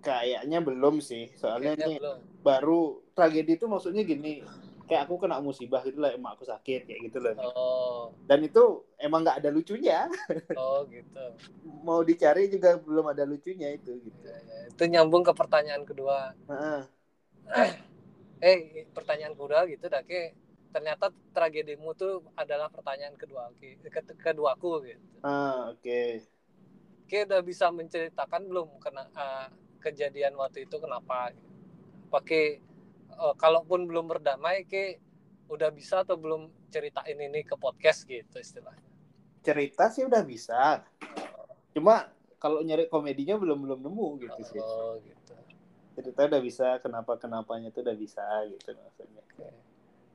[0.00, 1.32] kayaknya belum sih.
[1.34, 2.18] Soalnya kayaknya ini belum.
[2.42, 2.80] baru
[3.14, 4.42] tragedi itu maksudnya gini
[4.88, 8.02] kayak aku kena musibah gitu lah emak aku sakit kayak gitu loh oh.
[8.24, 10.08] dan itu emang nggak ada lucunya
[10.58, 11.24] oh gitu
[11.84, 14.60] mau dicari juga belum ada lucunya itu gitu ya, ya.
[14.72, 16.82] itu nyambung ke pertanyaan kedua uh-uh.
[18.48, 20.32] eh pertanyaan kedua gitu dah ke
[20.72, 23.76] ternyata tragedimu tuh adalah pertanyaan kedua ke,
[24.16, 26.24] kedua aku gitu ah oke okay.
[27.04, 31.32] ke udah bisa menceritakan belum kena uh, kejadian waktu itu kenapa?
[32.08, 32.60] Pakai
[33.14, 34.98] uh, kalaupun belum berdamai ke
[35.48, 38.84] udah bisa atau belum ceritain ini ke podcast gitu istilahnya?
[39.40, 40.84] Cerita sih udah bisa.
[41.72, 44.60] Cuma kalau nyari komedinya belum belum nemu gitu sih.
[44.60, 45.32] Oh gitu.
[45.98, 49.22] Cerita udah bisa kenapa kenapanya tuh udah bisa gitu maksudnya.
[49.38, 49.54] Okay.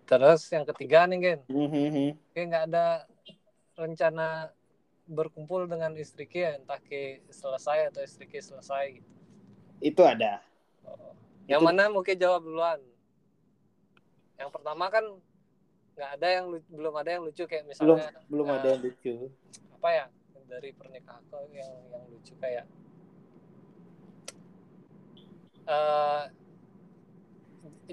[0.03, 1.39] terus yang ketiga nih Gen.
[1.47, 2.09] Mm-hmm.
[2.35, 2.87] kayak nggak ada
[3.79, 4.51] rencana
[5.07, 9.22] berkumpul dengan istri Ki entah ke selesai atau istri Ki selesai gitu
[9.83, 10.39] itu ada
[10.87, 11.11] oh.
[11.51, 11.67] yang itu...
[11.67, 12.79] mana mungkin jawab duluan
[14.39, 15.03] yang pertama kan
[15.93, 19.13] nggak ada yang belum ada yang lucu kayak misalnya belum belum uh, ada yang lucu
[19.77, 20.05] apa ya
[20.49, 22.65] dari pernikahan kok yang yang lucu kayak
[25.69, 26.25] uh,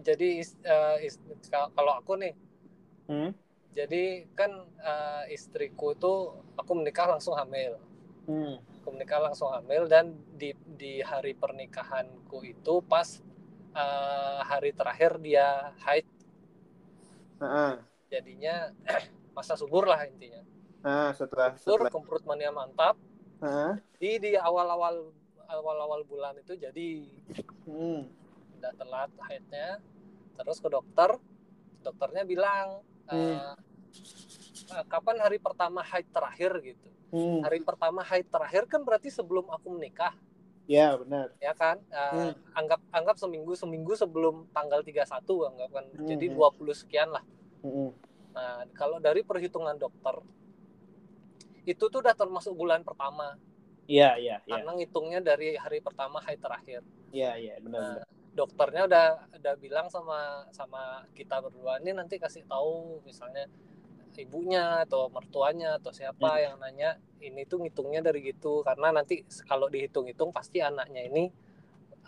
[0.00, 0.28] jadi
[0.64, 2.32] uh, is, kalau aku nih
[3.10, 3.30] hmm?
[3.76, 7.76] jadi kan uh, istriku tuh aku menikah langsung hamil
[8.24, 8.56] hmm.
[8.80, 13.20] Aku menikah langsung hamil dan di di hari pernikahanku itu pas
[13.76, 16.08] uh, hari terakhir dia haid
[17.44, 17.76] uh-uh.
[18.08, 18.72] jadinya
[19.36, 20.40] masa subur lah intinya
[20.80, 21.92] uh, setelah subur setelah...
[21.92, 22.96] kemprut mania mantap
[23.44, 23.76] uh-huh.
[24.00, 25.12] di di awal-awal
[25.50, 27.04] awal-awal bulan itu jadi
[27.66, 28.00] hmm.
[28.58, 29.82] udah telat haidnya
[30.40, 31.20] terus ke dokter
[31.84, 33.12] dokternya bilang hmm.
[33.12, 33.54] uh, eh,
[34.86, 36.88] kapan hari pertama haid terakhir gitu.
[37.10, 37.42] Hmm.
[37.42, 40.14] Hari pertama haid terakhir kan berarti sebelum aku menikah,
[40.64, 41.34] Ya benar.
[41.38, 41.82] ya kan?
[41.84, 42.32] Eh, Hmm.
[42.54, 45.84] anggap anggap seminggu seminggu sebelum tanggal 31 anggap kan.
[45.90, 46.06] Hmm.
[46.06, 47.24] Jadi 20 sekian lah.
[47.60, 47.90] Hmm.
[48.30, 50.22] Nah, kalau dari perhitungan dokter
[51.62, 53.36] itu tuh udah termasuk bulan pertama
[53.84, 54.62] Iya iya iya.
[54.62, 56.80] karena ngitungnya dari hari pertama haid terakhir.
[57.10, 58.06] Iya iya benar Nah, benar.
[58.30, 60.18] dokternya udah udah bilang sama
[60.50, 63.50] sama kita berdua ini nanti kasih tahu misalnya
[64.18, 66.42] ibunya atau mertuanya atau siapa Hmm.
[66.42, 66.90] yang nanya
[67.22, 71.30] ini tuh ngitungnya dari gitu karena nanti kalau dihitung-hitung pasti anaknya ini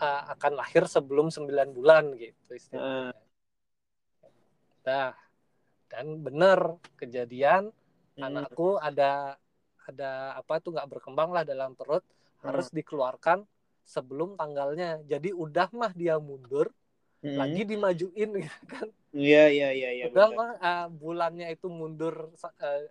[0.01, 3.13] uh, akan lahir sebelum 9 bulan gitu istilahnya.
[4.83, 5.15] Nah,
[5.87, 7.71] dan benar kejadian
[8.13, 8.29] Hmm.
[8.29, 9.41] anakku ada
[9.89, 12.05] ada apa tuh nggak berkembang lah dalam perut
[12.39, 12.51] Hmm.
[12.51, 13.41] harus dikeluarkan
[13.83, 16.69] sebelum tanggalnya jadi udah mah dia mundur
[17.25, 17.39] Hmm.
[17.41, 20.05] lagi dimajuin gitu kan Iya iya iya iya.
[20.09, 22.81] udah mah uh, bulannya itu mundur uh,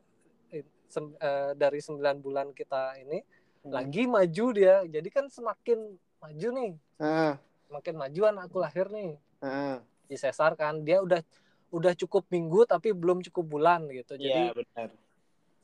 [0.87, 3.21] sem- uh, dari 9 bulan kita ini
[3.63, 3.71] Hmm.
[3.71, 7.39] lagi maju dia jadi kan semakin maju nih Ah,
[7.71, 9.79] semakin maju anakku lahir nih ah.
[10.11, 11.23] disesar kan dia udah
[11.71, 14.89] udah cukup minggu tapi belum cukup bulan gitu jadi Iya benar.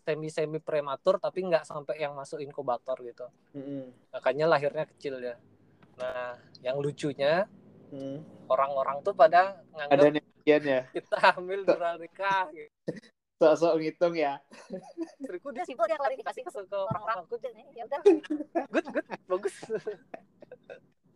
[0.07, 3.91] semi semi prematur tapi nggak sampai yang masuk inkubator gitu Hmm.
[4.15, 5.35] makanya lahirnya kecil ya
[5.99, 7.51] nah yang lucunya
[7.91, 8.23] Hmm.
[8.47, 10.07] orang-orang tuh pada Ada
[10.49, 10.81] netizen ya.
[10.97, 12.73] kita hamil di luar nikah gitu.
[13.39, 14.41] Sok-sok ngitung ya.
[15.23, 17.37] istriku dia simpel dia klarifikasi ke orang-orang aku
[17.77, 18.01] ya udah.
[18.73, 19.07] Good good.
[19.29, 19.57] Bagus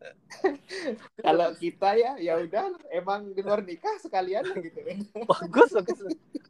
[1.27, 4.81] Kalau kita ya ya udah emang luar nikah sekalian gitu
[5.33, 5.99] bagus bagus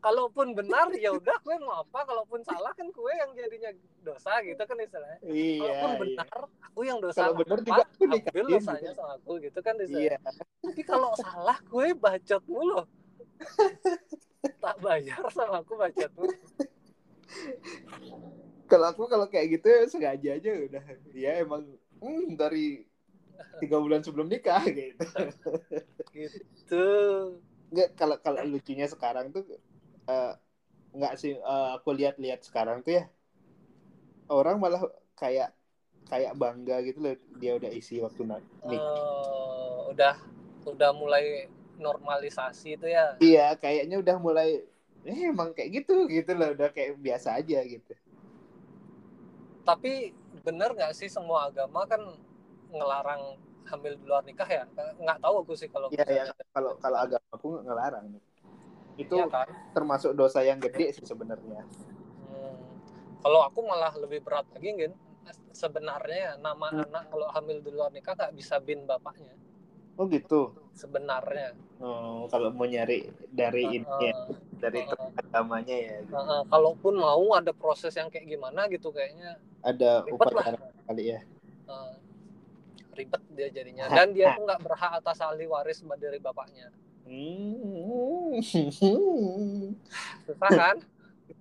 [0.03, 3.71] kalaupun benar ya udah gue mau apa kalaupun salah kan gue yang jadinya
[4.03, 5.62] dosa gitu kan istilahnya Iya.
[5.62, 5.99] kalaupun iya.
[6.03, 8.57] benar aku yang dosa Kalau benar juga aku nikahin ambil gitu.
[8.59, 10.19] dosanya sama aku gitu kan istilahnya.
[10.19, 10.19] Iya.
[10.62, 12.81] tapi kalau salah gue bacot mulu
[14.59, 16.35] tak bayar sama aku bacot mulu
[18.67, 20.85] Kalau aku kalau kayak gitu sengaja aja udah.
[21.12, 21.65] Ya emang
[22.01, 22.88] hmm, dari
[23.61, 25.05] tiga bulan sebelum nikah gitu.
[26.14, 26.83] gitu
[27.71, 29.42] Enggak kalau kalau lucunya sekarang tuh
[30.11, 30.31] eh,
[30.97, 33.03] nggak sih eh, aku lihat-lihat sekarang tuh ya
[34.37, 34.83] orang malah
[35.21, 35.49] kayak
[36.11, 39.03] kayak bangga gitu loh dia udah isi waktu na- nikah.
[39.03, 40.14] Eh, udah
[40.71, 41.51] udah mulai
[41.83, 44.49] normalisasi itu ya Iya, kayaknya udah mulai
[45.09, 47.90] eh emang kayak gitu gitu loh, udah kayak biasa aja gitu.
[49.62, 50.11] tapi
[50.42, 52.03] bener nggak sih semua agama kan
[52.77, 53.23] ngelarang
[53.71, 54.63] hamil di luar nikah ya
[55.03, 56.23] nggak tahu aku sih kalau Iya, ya,
[56.55, 58.07] kalau kalau agama aku ngelarang.
[59.03, 61.61] Itu Iya kan termasuk dosa yang gede sih sebenarnya.
[62.19, 62.57] Hmm.
[63.23, 64.93] kalau aku malah lebih berat lagi Gin
[65.55, 66.83] sebenarnya nama Hmm.
[66.85, 69.35] anak kalau hamil di luar nikah nggak bisa bin bapaknya
[69.99, 70.59] Oh gitu.
[70.77, 71.55] sebenarnya
[71.85, 72.95] Oh, kalau mau nyari
[73.39, 74.15] dari ini ya,
[74.63, 75.11] dari Heeh.
[75.21, 76.31] agamanya ya, gitu.
[76.31, 79.31] Heeh, kalaupun mau ada proses yang kayak gimana gitu kayaknya
[79.63, 81.19] ada upacara kali ya.
[81.69, 81.93] eh,
[82.92, 86.68] ribet dia jadinya dan dia tuh nggak berhak atas ahli waris dari bapaknya
[87.02, 88.38] Hmm.
[90.24, 90.76] susah kan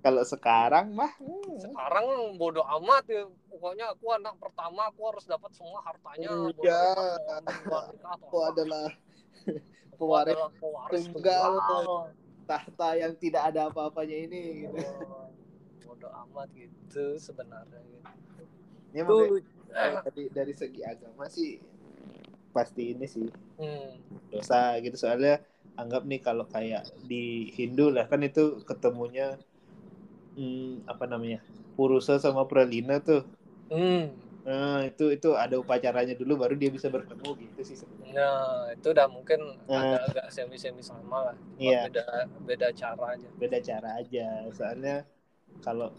[0.01, 1.61] kalau sekarang mah hmm.
[1.61, 6.63] sekarang bodoh amat ya pokoknya aku anak pertama aku harus dapat semua hartanya atau
[8.09, 8.89] aku adalah
[10.57, 11.61] pewaris tunggal.
[12.49, 14.65] tahta yang tidak ada apa-apanya ini.
[14.65, 14.75] Gitu.
[15.07, 15.29] Oh,
[15.85, 18.09] bodoh amat gitu sebenarnya gitu.
[18.91, 19.05] Ya,
[20.05, 21.59] dari dari segi agama sih
[22.55, 23.27] pasti ini sih
[23.59, 23.89] hmm,
[24.31, 25.39] dosa gitu soalnya
[25.79, 29.39] anggap nih kalau kayak di Hindu lah kan itu ketemunya
[30.35, 31.39] hmm, apa namanya
[31.75, 33.23] Purusa sama Pralina tuh
[33.71, 34.03] hmm.
[34.47, 38.91] nah itu itu ada upacaranya dulu baru dia bisa bertemu gitu sih sebenarnya Nah, itu
[38.91, 39.39] udah mungkin
[39.71, 39.95] Nah.
[40.03, 41.37] agak-agak semi-semi sama lah.
[41.55, 41.87] Iya.
[41.87, 42.05] Beda
[42.43, 43.27] beda cara aja.
[43.39, 45.07] beda cara aja soalnya
[45.65, 45.89] kalau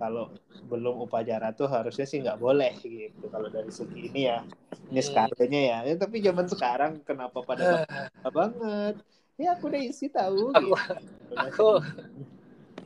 [0.00, 0.24] kalau
[0.70, 4.38] belum upacara tuh harusnya sih nggak boleh gitu kalau dari segi ini ya
[4.92, 5.06] ini Hmm.
[5.08, 5.78] skalanya ya.
[5.88, 8.94] Ya, tapi zaman sekarang kenapa pada bangga banget
[9.40, 10.94] ya aku udah isi tahu Aku- gitu.
[11.36, 11.68] aku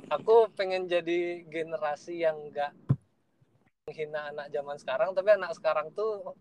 [0.06, 2.72] aku pengen jadi generasi yang enggak
[3.86, 6.34] menghina anak zaman sekarang tapi anak sekarang tuh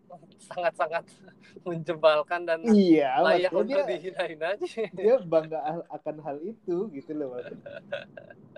[0.50, 1.06] sangat-sangat
[1.68, 4.66] menjebalkan dan iya layak untuk dihina-hina aja.
[4.98, 5.58] dia bangga
[5.90, 7.70] akan hal itu gitu loh maksudnya.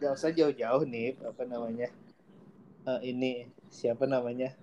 [0.00, 1.92] Gak usah jauh-jauh nih apa namanya?
[2.88, 4.56] Eh, ini siapa namanya?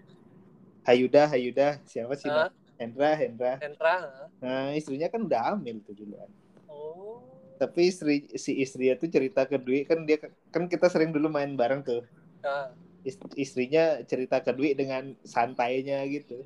[0.82, 1.78] Hayuda Hayuda.
[1.86, 2.50] Siapa sih Hah?
[2.82, 3.54] Hendra Hendra.
[3.62, 3.96] Hendra.
[4.38, 6.30] nah istrinya kan udah hamil tuh duluan.
[6.70, 7.22] Oh.
[7.58, 9.86] tapi istri si istrinya tuh cerita ke Dwi.
[9.86, 10.22] Kan dia
[10.54, 12.06] kan kita sering dulu main bareng tuh.
[12.46, 12.70] Nah,
[13.02, 16.46] Ist- istrinya cerita ke Dwi dengan santainya gitu.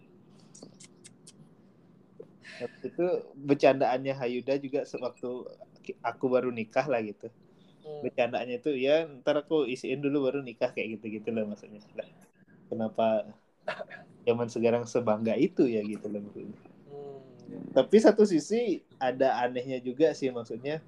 [2.63, 5.47] Waktu itu bercandaannya Hayuda juga sewaktu
[5.99, 7.27] aku baru nikah lah gitu.
[8.01, 11.81] Bercandanya itu ya ntar aku isiin dulu baru nikah kayak gitu gitu loh maksudnya.
[11.97, 12.07] Lah,
[12.69, 13.29] kenapa
[14.25, 16.57] zaman sekarang sebangga itu ya gitu loh maksudnya.
[17.51, 17.67] Hmm.
[17.75, 20.79] tapi satu sisi ada anehnya juga sih maksudnya.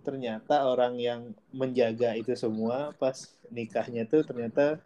[0.00, 4.80] Ternyata orang yang menjaga itu semua pas nikahnya tuh ternyata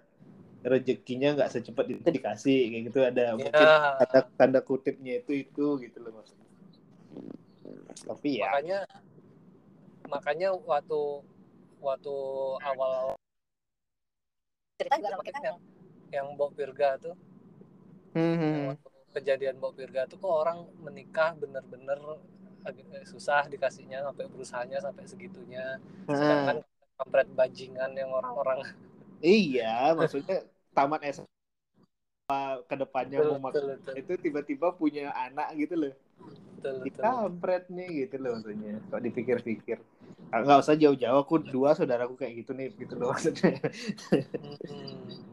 [0.65, 2.99] rezekinya nggak secepat itu dikasih kayak gitu.
[3.05, 3.95] Ada mungkin Ya.
[4.05, 6.49] tanda tanda kutipnya itu itu gitu loh maksudnya.
[8.05, 8.51] Tapi ya.
[8.51, 8.79] Makanya
[10.11, 11.25] makanya waktu
[11.85, 12.17] waktu
[12.65, 13.15] awal
[14.81, 15.59] cerita juga sama kita yang
[16.11, 17.17] yang Mbok Virga tuh.
[18.15, 18.73] Hmm.
[18.73, 21.99] waktu kejadian Mbok Virga tuh kok orang menikah bener-bener
[22.65, 25.77] agak eh, susah dikasihnya sampai berusahanya sampai segitunya.
[26.09, 26.57] Nah, sedangkan
[26.97, 28.65] kampret bajingan yang orang-orang.
[29.25, 30.45] Iya maksudnya
[30.77, 35.95] tamat SMA ke depannya betul, mau betul, makan betul, itu tiba-tiba punya anak gitu loh
[36.65, 37.13] betul, betul.
[37.15, 39.79] dikampret nih gitu loh maksudnya kok dipikir-pikir
[40.35, 43.55] Ah, nggak usah jauh-jauh aku dua saudaraku kayak gitu nih gitu loh maksudnya
[44.43, 45.25] Hmm.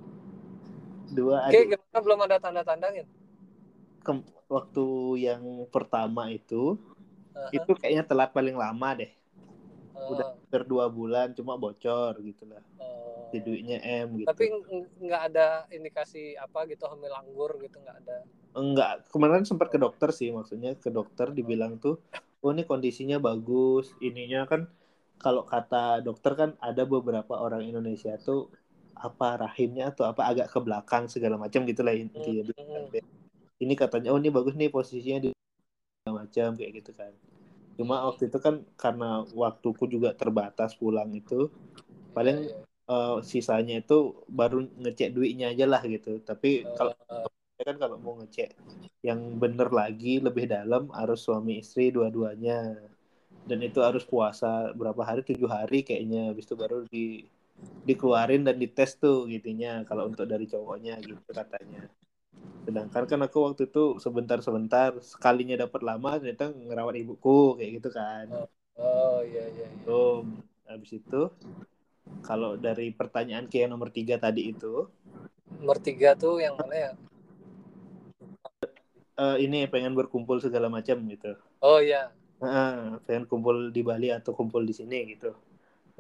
[1.12, 3.04] dua Oke, adik gimana belum ada tanda-tandanya?
[4.06, 4.84] Kem- waktu
[5.28, 6.56] yang pertama itu
[7.36, 9.10] Aha, itu kayaknya telat paling lama deh
[9.96, 13.32] ah, udah hampir dua bulan cuma bocor gitu lah ah.
[13.32, 17.98] di duitnya M gitu Tapi ng- nggak ada indikasi apa gitu hamil anggur gitu nggak
[18.06, 18.18] ada.
[18.52, 21.96] Enggak kemarin sempat ke dokter sih maksudnya ke dokter dibilang tuh
[22.44, 24.68] oh ini kondisinya bagus ininya kan
[25.22, 28.50] kalau kata dokter kan ada beberapa orang Indonesia tuh
[28.98, 32.90] apa rahimnya atau apa agak ke belakang segala macam gitu lah intinya Hmm.
[33.64, 37.12] ini katanya oh ini bagus nih posisinya di segala macam kayak gitu kan.
[37.78, 41.50] Cuma waktu itu kan karena waktuku juga terbatas pulang itu
[42.16, 42.38] paling
[42.92, 43.98] eh, sisanya itu
[44.30, 46.20] baru ngecek duitnya aja lah gitu.
[46.24, 47.28] Tapi kalau Ah,
[47.62, 48.58] Ya kan kalau mau ngecek
[49.06, 52.74] yang bener lagi lebih dalam harus suami istri dua-duanya
[53.46, 57.22] dan itu harus puasa berapa hari tujuh hari kayaknya habis itu baru di
[57.86, 61.86] dikeluarin dan dites tuh gitunya kalau untuk dari cowoknya gitu katanya
[62.66, 68.26] sedangkan kan aku waktu itu sebentar-sebentar sekalinya dapat lama ternyata ngerawat ibuku kayak gitu kan
[68.82, 69.70] oh iya iya.
[69.70, 69.86] iya.
[69.86, 70.26] tuh
[70.66, 71.30] habis itu
[72.26, 74.90] kalau dari pertanyaan ke yang nomor tiga tadi itu
[75.62, 76.92] Nomor tiga tuh yang mana ya?
[79.20, 82.10] Eh, ini pengen berkumpul segala macam gitu Oh iya.
[82.42, 85.30] Heeh, pengen kumpul di Bali atau kumpul di sini gitu.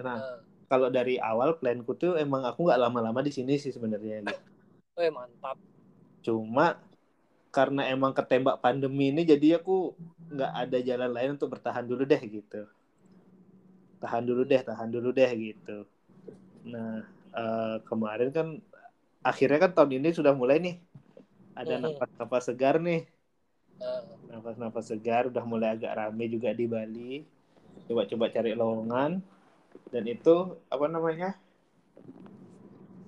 [0.02, 0.38] Nah, Ah.
[0.66, 4.26] kalau dari awal planku tuh emang aku nggak lama-lama di sini sih sebenarnya.
[4.26, 4.34] Gitu.
[4.98, 5.56] Oh mantap.
[6.26, 6.82] Cuma
[7.54, 9.94] karena emang ketembak pandemi ini jadi aku
[10.34, 12.66] nggak ada jalan lain untuk bertahan dulu deh gitu.
[14.02, 15.86] Tahan dulu deh, tahan dulu deh gitu.
[16.66, 17.06] Nah,
[17.38, 18.48] eh, kemarin kan
[19.22, 20.76] akhirnya kan tahun ini sudah mulai nih.
[21.62, 21.84] Ada Mhm.
[21.84, 23.02] nafas-nafas segar nih.
[23.82, 27.14] Ah, nafas-nafas segar udah mulai agak rame juga di Bali
[27.90, 29.12] coba-coba cari lowongan
[29.92, 30.36] dan itu
[30.72, 31.30] apa namanya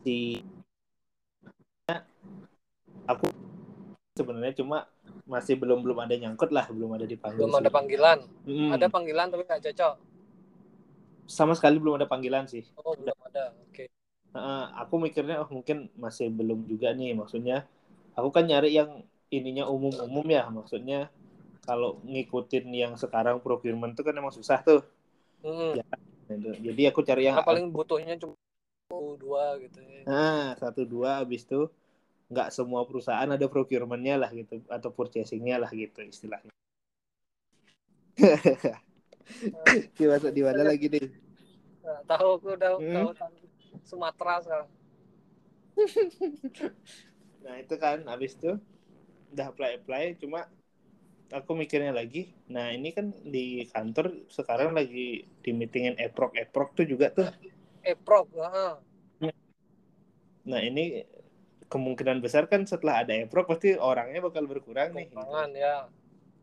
[0.04, 0.44] si
[3.08, 3.26] aku
[4.20, 4.78] sebenarnya cuma
[5.26, 7.76] masih belum belum ada nyangkut lah belum ada dipanggil belum ada sih.
[7.78, 8.20] panggilan.
[8.48, 8.70] Mm-mm.
[8.76, 9.94] Ada panggilan tapi nggak cocok.
[11.28, 13.56] sama sekali belum ada panggilan sih Oh belum ada.
[13.70, 13.88] Oke.
[14.34, 17.58] Heeh, aku mikirnya oh mungkin masih belum juga nih maksudnya
[18.14, 19.02] aku kan nyari yang
[19.34, 21.10] ininya umum-umum ya maksudnya
[21.66, 24.82] kalau ngikutin yang sekarang procurement tuh kan emang susah tuh
[25.44, 25.76] Hmm.
[25.76, 25.84] Ya.
[26.32, 26.72] Gitu.
[26.72, 28.32] jadi aku cari yang Karena paling butuhnya cuma
[28.88, 29.76] satu, dua gitu.
[29.84, 30.08] ya.
[30.08, 31.68] nah satu dua habis itu
[32.32, 36.48] nggak semua perusahaan ada procurementnya lah gitu atau purchasingnya lah gitu istilahnya
[40.32, 41.08] di mana lagi nih
[41.84, 42.96] Nah, tahu aku udah Hmm.
[42.96, 43.36] tahu tahu.
[43.84, 44.70] Sumatera sekarang.
[47.44, 48.56] nah itu kan habis itu
[49.34, 50.40] udah apply apply cuma
[51.34, 56.86] aku mikirnya lagi nah ini kan di kantor sekarang lagi di meetingin eprok eprok tuh
[56.88, 57.28] juga tuh
[57.84, 58.32] Eprok.
[58.40, 58.80] ah.
[60.48, 61.04] nah ini
[61.74, 65.18] kemungkinan besar kan setelah ada eprok pasti orangnya bakal berkurang nih gitu.
[65.18, 65.74] Kekurangan ya.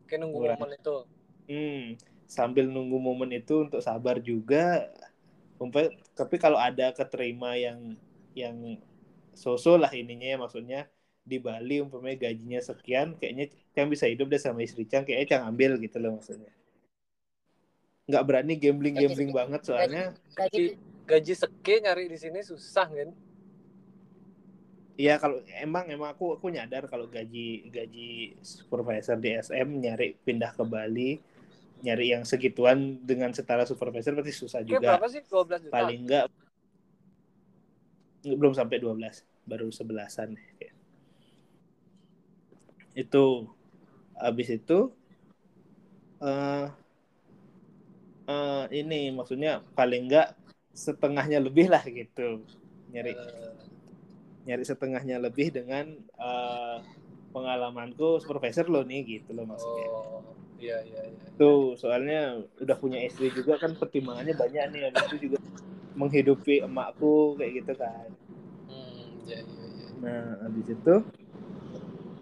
[0.05, 0.59] Kayak nunggu Kurang.
[0.59, 0.95] momen itu.
[1.47, 1.83] Hmm,
[2.27, 4.91] sambil nunggu momen itu untuk sabar juga.
[6.17, 7.95] Tapi kalau ada keterima yang
[8.35, 8.55] yang
[9.33, 10.79] sosok lah ininya ya maksudnya
[11.21, 15.43] di Bali umpamanya gajinya sekian, kayaknya Cang bisa hidup deh sama istri Cang, kayaknya Cang
[15.53, 16.49] ambil gitu loh maksudnya.
[18.09, 20.75] Nggak berani gambling-gambling banget soalnya Gaji
[21.05, 23.09] gaji seke nyari di sini susah kan?
[24.99, 30.51] Iya kalau emang emang aku aku nyadar kalau gaji gaji supervisor di SM nyari pindah
[30.53, 31.17] ke Bali
[31.81, 34.87] nyari yang segituan dengan setara supervisor pasti susah Kayak juga.
[34.97, 35.21] berapa sih?
[35.25, 35.73] 12 juta.
[35.73, 36.25] paling enggak
[38.25, 40.75] belum sampai 12 baru 11-an kayak.
[42.91, 43.47] itu
[44.19, 44.91] habis itu
[46.21, 46.67] eh
[48.29, 50.35] eh, ini maksudnya paling enggak
[50.71, 52.45] setengahnya lebih lah gitu.
[52.91, 53.53] Nyari Eh,
[54.45, 55.85] nyari setengahnya lebih dengan
[56.17, 56.81] uh,
[57.29, 59.87] pengalamanku profesor lo nih gitu loh maksudnya.
[59.87, 60.21] Oh
[60.57, 61.27] iya iya iya.
[61.37, 65.37] Tuh soalnya udah punya istri juga kan pertimbangannya banyak nih habis itu juga
[65.99, 68.07] menghidupi emakku kayak gitu kan.
[68.69, 69.87] Hmm iya iya iya.
[70.03, 70.93] Nah habis itu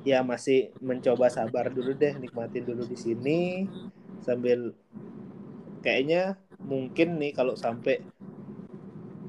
[0.07, 3.67] ya masih mencoba sabar dulu deh nikmatin dulu di sini
[4.23, 4.71] sambil
[5.83, 8.03] kayaknya mungkin nih kalau sampai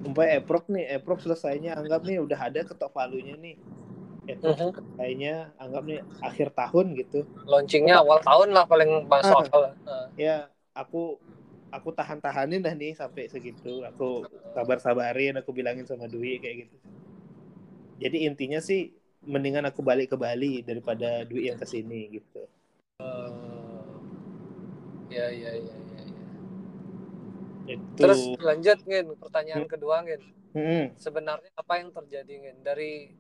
[0.01, 3.57] sampai eprok nih eprok selesainya anggap nih udah ada ketok palunya nih.
[4.27, 4.71] Eprok Mhm.
[4.75, 7.19] selesainya anggap nih akhir tahun gitu.
[7.47, 11.19] Launchingnya awal tahun lah paling masuk akal Eh, ya aku
[11.71, 13.87] aku tahan tahanin dah nih sampai segitu.
[13.95, 16.77] Aku sabar sabarin aku bilangin sama Dwi kayak gitu.
[18.01, 18.91] Jadi intinya sih
[19.25, 22.43] mendingan aku balik ke Bali daripada Dwi yang ke sini gitu.
[25.11, 26.25] Iya iya iya iya iya.
[27.75, 27.99] itu.
[27.99, 30.85] Terus lanjut Ngin pertanyaan kedua Ngin Mm-mm.
[30.99, 33.15] sebenarnya apa yang terjadi Ngin dari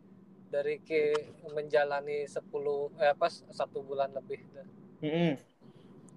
[0.51, 1.15] dari ke
[1.51, 4.43] menjalani 10 eh apa satu bulan lebih
[5.03, 5.39] Mm-mm.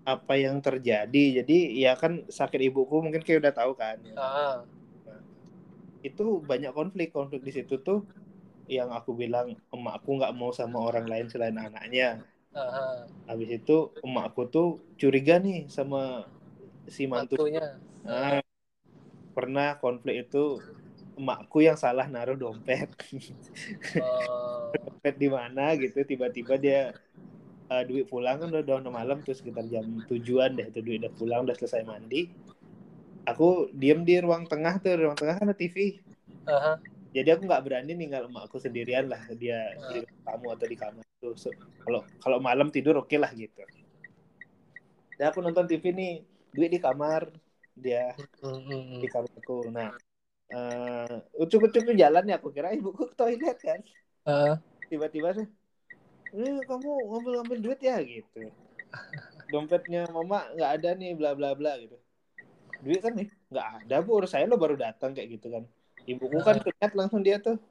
[0.04, 1.43] Apa yang terjadi.
[1.43, 3.97] Jadi ya kan sakit ibuku mungkin kayak udah tahu kan.
[4.20, 4.64] Ah
[6.04, 8.04] itu banyak konflik konflik di situ tuh
[8.68, 12.24] yang aku bilang emakku nggak mau sama orang lain selain anaknya.
[12.54, 16.28] Ah, habis itu emakku tuh curiga nih sama
[16.86, 17.39] si mantu.
[17.39, 17.80] Mantunya.
[18.04, 18.43] Nah,
[19.32, 20.60] pernah konflik itu
[21.16, 22.91] emakku yang salah naruh dompet.
[23.99, 26.95] Oh, dompet di mana gitu tiba-tiba dia
[27.74, 31.13] eh, duit pulang kan udah udah malam tuh sekitar jam tujuan deh itu duit udah
[31.17, 32.30] pulang udah selesai mandi.
[33.24, 35.97] Aku diem di ruang tengah tuh ruang tengah kan ada TV
[36.43, 36.76] aha,
[37.15, 41.38] jadi aku nggak berani ninggal emakku sendirian lah dia di tamu atau di kamar tuh.
[41.38, 41.53] So,
[41.86, 43.63] kalau kalau malam tidur oke lah gitu.
[45.15, 46.13] Dan aku nonton TV nih
[46.51, 47.30] duit di kamar
[47.74, 48.13] dia
[48.45, 49.01] hmm.
[49.01, 49.89] di kamarku nah
[50.53, 53.80] eh ucuk-ucuk jalan ya aku kira ibuku ke toilet kan.
[54.89, 55.47] Tiba-tiba tuh
[56.34, 58.02] ini kamu ngambil-ngambil duit ya?
[58.02, 58.50] Gitu.
[59.54, 61.98] Dompetnya mama nggak ada nih bla bla bla gitu.
[62.82, 63.30] Duit kan nih?
[63.54, 65.64] Nggak ada bu urus saya lo baru datang kayak gitu kan.
[66.10, 67.62] Ibuku kan lihat langsung dia tuh.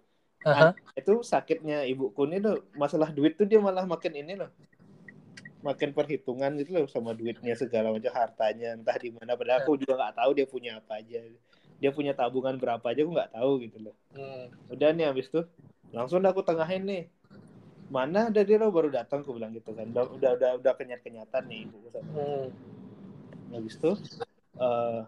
[0.43, 0.75] Aha.
[0.99, 2.63] itu sakitnya ibuku nih tuh.
[2.79, 4.51] Masalah duit tuh dia malah makin ini loh.
[5.63, 9.35] Makin perhitungan gitu loh sama duitnya segala macam hartanya entah di mana.
[9.35, 11.19] Padahal aku juga nggak tahu dia punya apa aja.
[11.83, 13.95] Dia punya tabungan berapa aja aku nggak tahu gitu loh.
[14.15, 15.47] Hmm, udah nih habis tuh.
[15.91, 17.03] Langsung aku tengahin nih
[17.93, 18.57] mana ada dia?
[18.57, 19.85] Lo baru datang aku bilang gitu kan.
[19.93, 22.47] Udah udah udah, udah kenyat kenyatan nih ibu sama hmm.
[23.53, 23.97] habis tuh
[24.57, 25.01] eh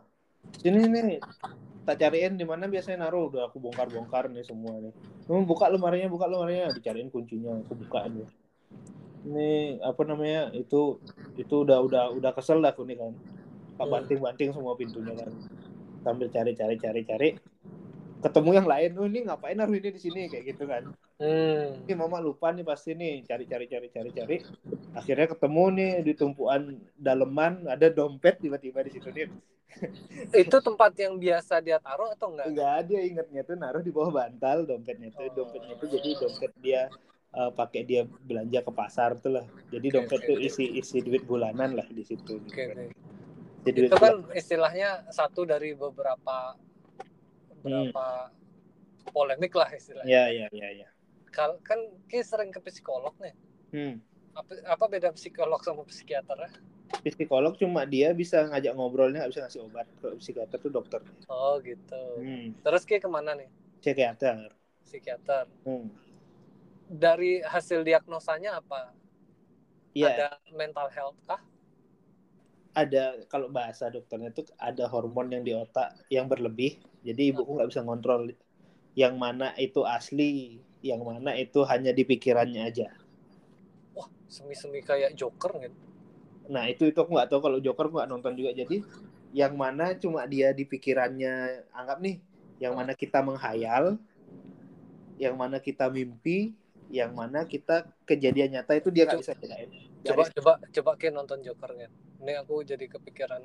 [0.60, 1.18] sini nih
[1.88, 3.32] tak cariin di mana biasanya naruh.
[3.32, 4.92] Udah aku bongkar bongkar nih semua nih.
[5.24, 6.68] Kamu buka lemarinya buka lemarinya.
[6.76, 8.28] Dicariin kuncinya aku bukaan nih.
[9.24, 11.00] Ini apa namanya itu
[11.40, 13.12] itu udah udah udah kesel dah aku nih kan.
[13.80, 13.92] Tak Hmm.
[13.96, 15.32] banting banting semua pintunya kan.
[16.04, 17.28] Sambil cari cari cari cari
[18.24, 21.86] ketemu yang lain oh ini ngapain naruh ini di sini kayak gitu kan Hmm.
[21.86, 24.36] ini mama lupa nih pasti nih cari cari cari cari cari
[24.92, 29.30] akhirnya ketemu nih di tumpuan daleman ada dompet tiba-tiba di situ nih
[30.42, 32.46] Itu tempat yang biasa dia taruh atau enggak?
[32.50, 35.34] enggak dia ingetnya tuh naruh di bawah bantal dompetnya tuh Oh.
[35.38, 36.80] dompetnya tuh jadi dompet dia
[37.30, 40.46] eh, pakai dia belanja ke pasar tuh lah jadi Oke, dompet oke, tuh oke.
[40.46, 42.84] isi isi duit bulanan lah di situ Oke, oke.
[43.64, 46.58] Jadi Itu kan istilahnya satu dari beberapa
[47.64, 48.28] beberapa
[49.08, 50.04] polemik lah istilahnya.
[50.06, 50.88] ya ya ya ya
[51.32, 53.34] Kal kan kayak sering ke psikolog nih.
[53.72, 53.96] hmm.
[54.34, 56.50] Apa, apa beda psikolog sama psikiater ya?
[57.10, 61.58] psikolog cuma dia bisa ngajak ngobrolnya nggak bisa ngasih obat kalau psikiater tuh dokter Oh
[61.58, 62.02] gitu.
[62.22, 62.54] hmm.
[62.60, 63.50] Terus kayak ke mana nih?
[63.80, 64.50] psikiater
[64.84, 65.48] Psikiater.
[65.64, 65.90] hmm.
[66.86, 68.92] Dari hasil diagnosanya apa?
[69.90, 70.10] Iya.
[70.12, 71.40] Ada mental health kah?
[72.74, 77.70] ada kalau bahasa dokternya tuh ada hormon yang di otak yang berlebih jadi ibuku nggak
[77.70, 78.32] bisa ngontrol
[78.96, 82.88] yang mana itu asli yang mana itu hanya di pikirannya aja
[83.92, 85.76] Wah, semi-semi kayak Joker gitu.
[86.48, 88.80] nah itu itu aku nggak tahu kalau Joker aku nggak nonton juga jadi
[89.34, 92.16] yang mana cuma dia di pikirannya anggap nih
[92.58, 94.00] yang mana kita menghayal
[95.20, 96.56] yang mana kita mimpi
[96.88, 99.70] yang mana kita kejadian nyata itu dia nggak bisa bedain
[100.04, 101.90] Coba coba coba kayak nonton Joker kan.
[102.20, 103.40] Ini aku jadi kepikiran.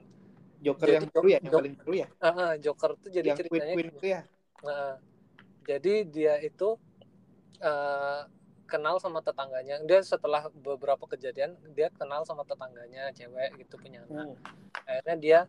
[0.59, 3.37] Joker jadi yang baru ya yang paling baru ya Ah, ah, Joker tuh jadi yang
[3.39, 4.21] Queen ceritanya Queen itu ya
[4.63, 4.99] Nah,
[5.63, 6.75] jadi dia itu
[7.59, 8.21] eh,
[8.69, 9.81] kenal sama tetangganya.
[9.83, 14.35] Dia setelah beberapa kejadian dia kenal sama tetangganya cewek gitu punya anak.
[14.35, 14.35] Hmm.
[14.85, 15.39] Akhirnya dia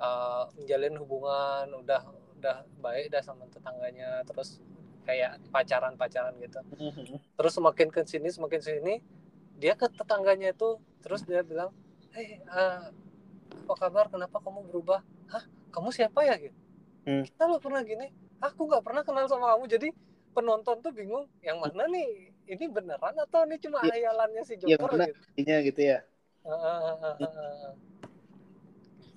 [0.00, 2.02] eh, menjalin hubungan udah
[2.40, 4.64] udah baik dah sama tetangganya terus
[5.04, 6.60] kayak pacaran-pacaran gitu.
[6.78, 7.18] Hmm.
[7.18, 8.94] Terus semakin ke sini semakin sini
[9.60, 11.68] dia ke tetangganya itu terus dia bilang,
[12.16, 12.80] "Hei, eh,
[13.70, 14.10] apa kabar?
[14.10, 15.06] Kenapa kamu berubah?
[15.30, 15.46] Hah?
[15.70, 16.58] Kamu siapa ya?" gitu.
[17.08, 17.24] Hmm.
[17.24, 18.12] kita lo pernah gini
[18.44, 19.88] aku nggak pernah kenal sama kamu jadi
[20.36, 24.76] penonton tuh bingung yang mana nih ini beneran atau ini cuma Ya, hayalannya si yang
[24.76, 26.04] Joker mana gitu gitu ya
[26.40, 27.72] Ah, ah, ah, ah, ah.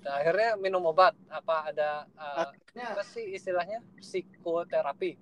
[0.04, 5.16] Nah, akhirnya minum obat apa ada uh, akhirnya apa sih istilahnya psikoterapi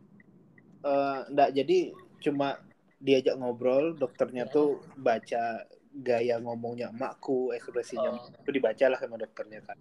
[0.82, 1.78] eh, enggak jadi
[2.18, 2.58] cuma
[2.98, 5.62] diajak ngobrol dokternya tuh baca
[5.92, 8.24] gaya ngomongnya emakku ekspresinya Oh.
[8.32, 9.76] itu dibaca lah sama dokternya kan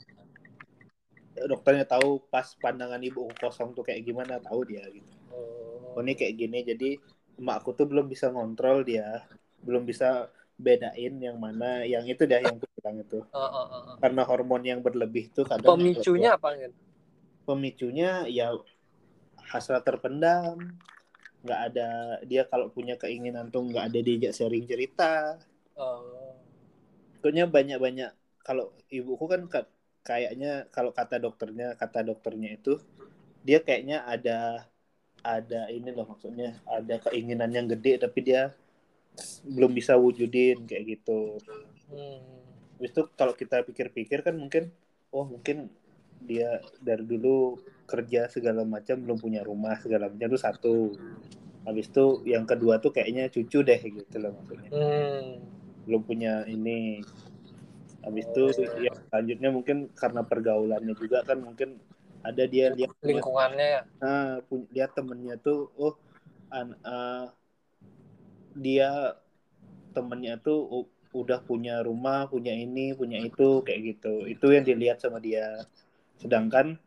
[1.31, 5.07] dokternya tahu pas pandangan ibu kosong tuh kayak gimana tahu dia gitu.
[5.31, 6.89] Oh, oh ini kayak gini jadi
[7.39, 9.23] emakku tuh belum bisa ngontrol dia
[9.63, 10.27] belum bisa
[10.59, 13.95] bedain yang mana yang itu dah yang bilang itu Ah, ah, ah, ah.
[14.03, 16.71] karena hormon yang berlebih tuh kadang pemicunya apa kan
[17.47, 18.53] pemicunya ya
[19.49, 20.59] hasrat terpendam.
[21.41, 21.89] Nggak ada
[22.21, 25.41] dia kalau punya keinginan tuh nggak ada diajak sharing cerita
[25.81, 26.37] oh.
[27.19, 28.11] pokoknya banyak-banyak
[28.45, 29.73] kalau ibuku kan ka-
[30.05, 32.77] kayaknya kalau kata dokternya kata dokternya itu
[33.45, 34.65] dia kayaknya ada
[35.21, 38.53] ada ini loh maksudnya ada keinginan yang gede tapi dia
[39.45, 41.37] belum bisa wujudin kayak gitu
[41.91, 42.23] Hmm.
[42.79, 44.71] Habis itu kalau kita pikir-pikir kan mungkin
[45.11, 45.67] oh mungkin
[46.23, 50.75] dia dari dulu kerja segala macam belum punya rumah segala macam itu satu.
[51.67, 54.69] Habis itu yang kedua tuh kayaknya cucu deh gitu loh maksudnya.
[54.71, 55.60] Hmm.
[55.87, 57.01] Belum punya ini.
[58.01, 58.43] Habis itu
[58.81, 61.77] yang selanjutnya mungkin karena pergaulannya juga kan mungkin
[62.25, 63.81] ada dia lihat lingkungannya ya.
[64.01, 65.93] Nah, punya lihat temennya tuh oh
[66.49, 67.29] an, ah,
[68.57, 69.17] dia
[69.93, 74.25] temennya tuh u- udah punya rumah punya ini punya itu kayak gitu.
[74.25, 75.61] Itu yang dilihat sama dia.
[76.17, 76.77] Sedangkan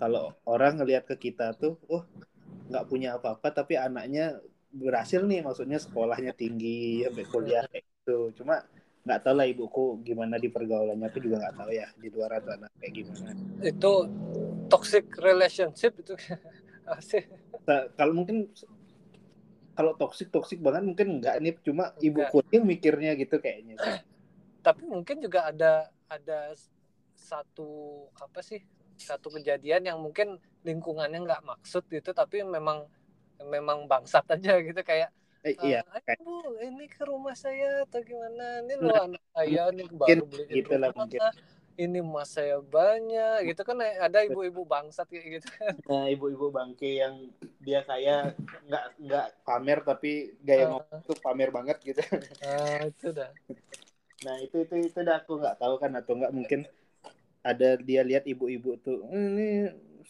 [0.00, 2.02] kalau orang ngelihat ke kita tuh oh
[2.70, 4.40] nggak punya apa-apa tapi anaknya
[4.74, 8.36] berhasil nih maksudnya sekolahnya tinggi sampai kuliah kayak gitu.
[8.36, 8.60] Cuma
[9.04, 12.52] nggak tahu lah ibuku gimana di pergaulannya tuh juga nggak tahu ya di luar tuh
[12.52, 13.30] anak kayak gimana.
[13.64, 13.92] Itu
[14.68, 16.12] toxic relationship itu
[17.98, 18.48] kalau mungkin
[19.74, 22.52] kalau toksik toksik banget mungkin enggak nih cuma ibu Enggak.
[22.52, 23.76] yang mikirnya gitu kayaknya.
[24.66, 26.52] Tapi mungkin juga ada ada
[27.16, 28.60] satu apa sih
[28.94, 32.86] satu kejadian yang mungkin lingkungannya nggak maksud gitu tapi memang
[33.42, 35.10] memang bangsat aja gitu kayak
[35.44, 36.34] eh, eh, iya "Ayo, kayak Bu,
[36.64, 38.64] ini ke rumah saya atau gimana?
[38.64, 41.20] Ini lo Nah, anak saya nih mungkin baru beli gitu lah mungkin.
[41.74, 45.48] ini mas saya banyak gitu kan ada ibu-ibu bangsat kayak gitu
[45.90, 47.14] nah, ibu-ibu bangke yang
[47.66, 48.38] dia kayak
[48.70, 50.10] nggak nggak pamer tapi
[50.46, 52.00] gaya ngomong tuh pamer banget gitu.
[52.40, 53.30] Nah, itu dah.
[54.24, 56.60] Nah itu itu itu dah aku nggak tahu kan atau nggak mungkin
[57.44, 59.48] ada dia lihat ibu-ibu tuh "Hmm, ini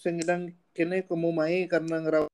[0.03, 0.43] sengidang
[0.77, 1.31] kini kamu
[1.73, 2.34] karena ngerawat.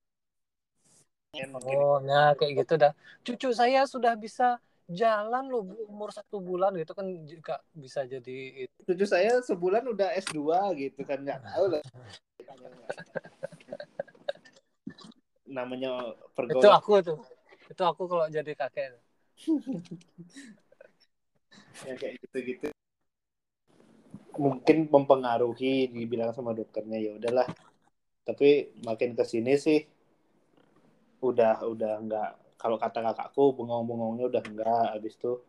[1.34, 2.90] Oh nah kayak gitu dah.
[3.22, 4.58] Cucu saya sudah bisa
[4.90, 9.86] jalan loh Bu, umur satu bulan gitu kan juga bisa jadi itu cucu saya sebulan
[9.86, 10.42] udah S2
[10.74, 11.82] gitu kan nggak tahu lah.
[15.46, 17.18] Namanya itu pergaulan aku tuh.
[17.70, 18.98] Itu aku kalau jadi kakek.
[21.86, 22.68] Yang kayak gitu-gitu.
[24.34, 27.46] Mungkin mempengaruhi dibilang sama dokternya ya udahlah.
[28.26, 29.86] Tapi makin ke sini sih
[31.22, 35.40] udah udah nggak kalau kata kakakku bengong-bengongnya udah enggak habis itu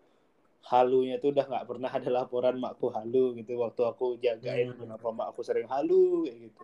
[0.61, 4.79] halunya tuh udah nggak pernah ada laporan makku halu gitu waktu aku jagain Hmm.
[4.79, 6.63] kenapa mak aku sering halu kayak gitu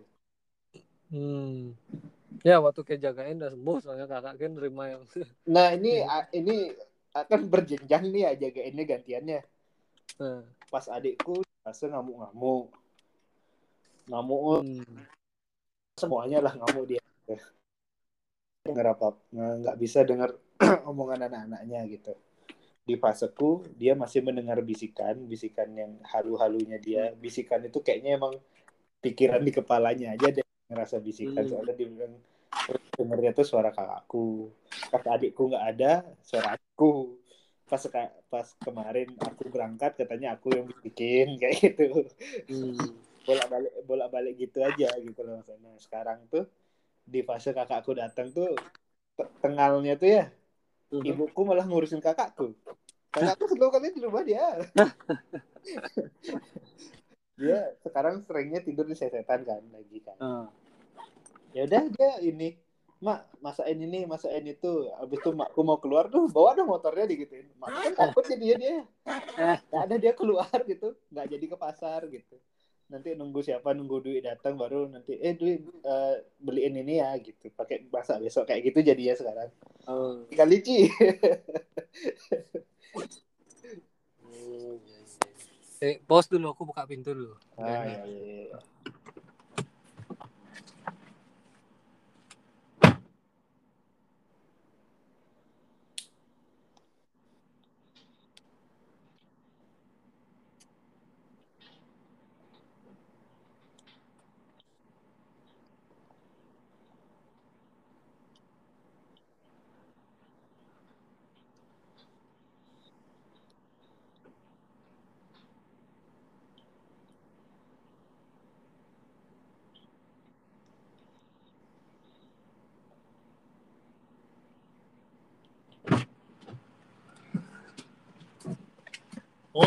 [1.12, 1.74] hmm.
[2.46, 5.02] ya waktu kayak jagain udah sembuh soalnya kakak kan nerima yang
[5.54, 6.24] nah ini Hmm.
[6.32, 6.56] ini
[7.12, 9.40] akan berjenjang nih ya jagainnya gantiannya
[10.18, 12.74] Nah, pas adikku rasa ngamuk-ngamuk
[14.08, 14.98] ngamuk hmm.
[16.00, 17.02] semuanya lah ngamuk dia
[18.68, 20.36] denger apa nggak bisa dengar
[20.90, 22.12] omongan anak-anaknya gitu.
[22.84, 27.12] Di faseku dia masih mendengar bisikan bisikan yang halu-halunya dia.
[27.16, 28.36] Bisikan itu kayaknya emang
[29.00, 31.44] pikiran di kepalanya aja deh ngerasa bisikan.
[31.44, 31.50] Hmm.
[31.50, 32.14] soalnya dia bilang
[32.96, 34.52] dengernya tuh suara kakakku.
[34.92, 37.16] Pas adikku nggak ada suara aku
[37.68, 37.84] pas
[38.32, 42.04] pas kemarin aku berangkat katanya aku yang bisikin kayak gitu.
[42.48, 42.76] Hmm.
[43.28, 45.76] bolak balik bolak balik gitu aja gitu loh maksudnya.
[45.76, 46.48] Sekarang tuh
[47.08, 48.52] di fase kakakku datang tuh
[49.16, 50.24] te- tengalnya tuh ya
[50.88, 51.04] Hmm.
[51.04, 52.56] ibuku malah ngurusin kakakku.
[53.12, 54.56] Kakakku selalu kali di rumah dia.
[57.38, 60.16] Dia sekarang seringnya tidur di sesetan kan lagi kan.
[60.18, 60.46] Ah.
[61.56, 62.56] ya udah dia ini
[63.04, 64.88] mak masain ini masain itu.
[64.96, 68.56] Abis itu makku mau keluar tuh bawa dong motornya digituin mak kan takut jadi dia.
[68.56, 70.96] Dia nggak ada dia keluar gitu.
[71.12, 72.36] Nggak jadi ke pasar gitu
[72.88, 77.52] nanti nunggu siapa nunggu duit datang baru nanti eh duit eh, beliin ini ya gitu
[77.52, 79.50] pakai bahasa besok kayak gitu jadinya sekarang
[79.88, 80.20] Oh.
[80.28, 80.84] kali Ci
[85.78, 87.38] Eh, pause dulu aku buka pintu dulu.
[87.54, 88.58] ah, iya, iya, iya.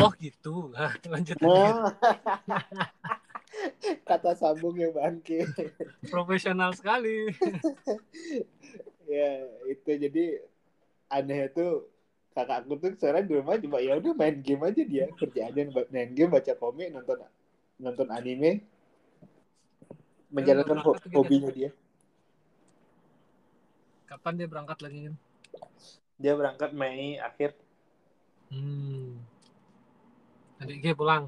[0.02, 0.74] Oh gitu.
[0.74, 1.36] Hah, lanjut.
[1.38, 1.94] Nah.
[4.02, 5.46] Kata sambung yang bangke.
[6.08, 7.30] Profesional sekali.
[9.04, 9.28] ya
[9.68, 10.24] itu jadi
[11.06, 11.84] aneh itu
[12.32, 16.32] kakakku tuh sekarang di rumah cuma ya udah main game aja dia kerjaannya main game
[16.32, 17.20] baca komik nonton
[17.76, 18.64] nonton anime
[20.32, 21.12] menjalankan ho- gitu.
[21.12, 21.70] hobinya dia
[24.08, 25.14] Kapan dia berangkat lagi kan?
[26.16, 27.52] dia berangkat Mei akhir
[28.48, 29.16] Hmm.
[30.62, 31.26] Adik G pulang.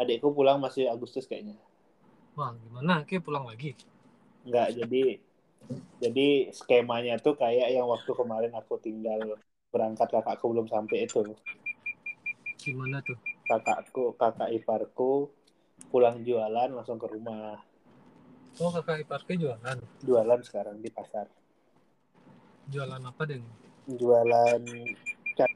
[0.00, 1.56] adikku pulang masih Agustus kayaknya
[2.36, 3.00] Wah, gimana?
[3.08, 3.72] G pulang lagi.
[4.44, 5.20] Enggak, jadi
[6.04, 9.40] jadi skemanya tuh kayak yang waktu kemarin aku tinggal
[9.72, 11.24] berangkat kakakku belum sampai itu.
[12.60, 13.16] Gimana tuh?
[13.48, 15.32] Kakakku, kakak iparku
[15.88, 17.56] pulang jualan langsung ke rumah.
[18.60, 19.78] Oh, kakak iparnya jualan.
[20.04, 21.28] Jualan sekarang di pasar.
[22.72, 23.40] Jualan apa deh?
[23.86, 24.62] Jualan
[25.36, 25.52] cat.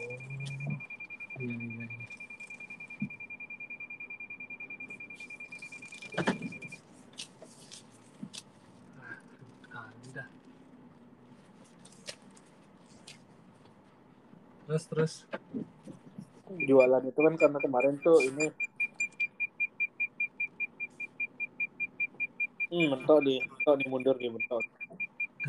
[0.00, 0.16] Oh,
[1.42, 2.06] iya, iya, iya.
[9.00, 9.18] Ah,
[9.68, 10.28] kali dah.
[15.00, 15.24] Terus.
[16.68, 18.52] Jualan itu kan karena kemarin tuh ini
[22.70, 24.62] Hmm, mentok nih, mentok nih mundur nih, mentok.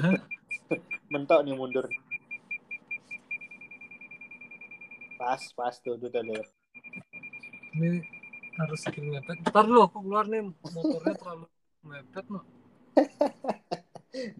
[0.01, 0.17] Hah?
[1.13, 1.85] mentok nih mundur.
[5.21, 6.23] Pas, pas tuh, tuh, tuh.
[7.77, 8.01] Ini
[8.57, 9.37] harus saking mepet.
[9.53, 11.45] Ntar lu aku keluar nih motornya terlalu
[11.83, 12.39] mepet no.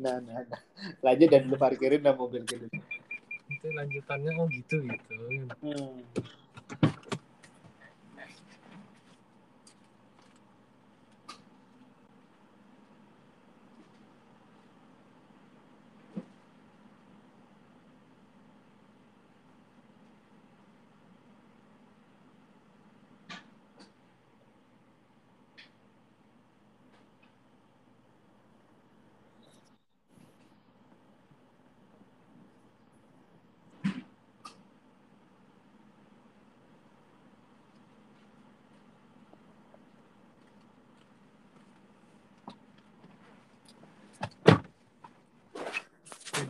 [0.02, 0.62] Nah, nah, nah.
[1.00, 2.68] Lanjut dan lu parkirin dah mobil gitu.
[3.52, 5.16] Nanti lanjutannya oh gitu gitu.
[5.60, 6.00] Hmm.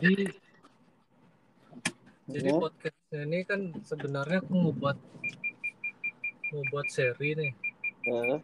[0.02, 0.26] Jadi
[2.26, 2.58] jadi Ya.
[2.58, 4.98] podcast ini kan sebenarnya aku mau buat
[6.50, 7.52] mau buat seri nih.
[8.10, 8.42] Nah,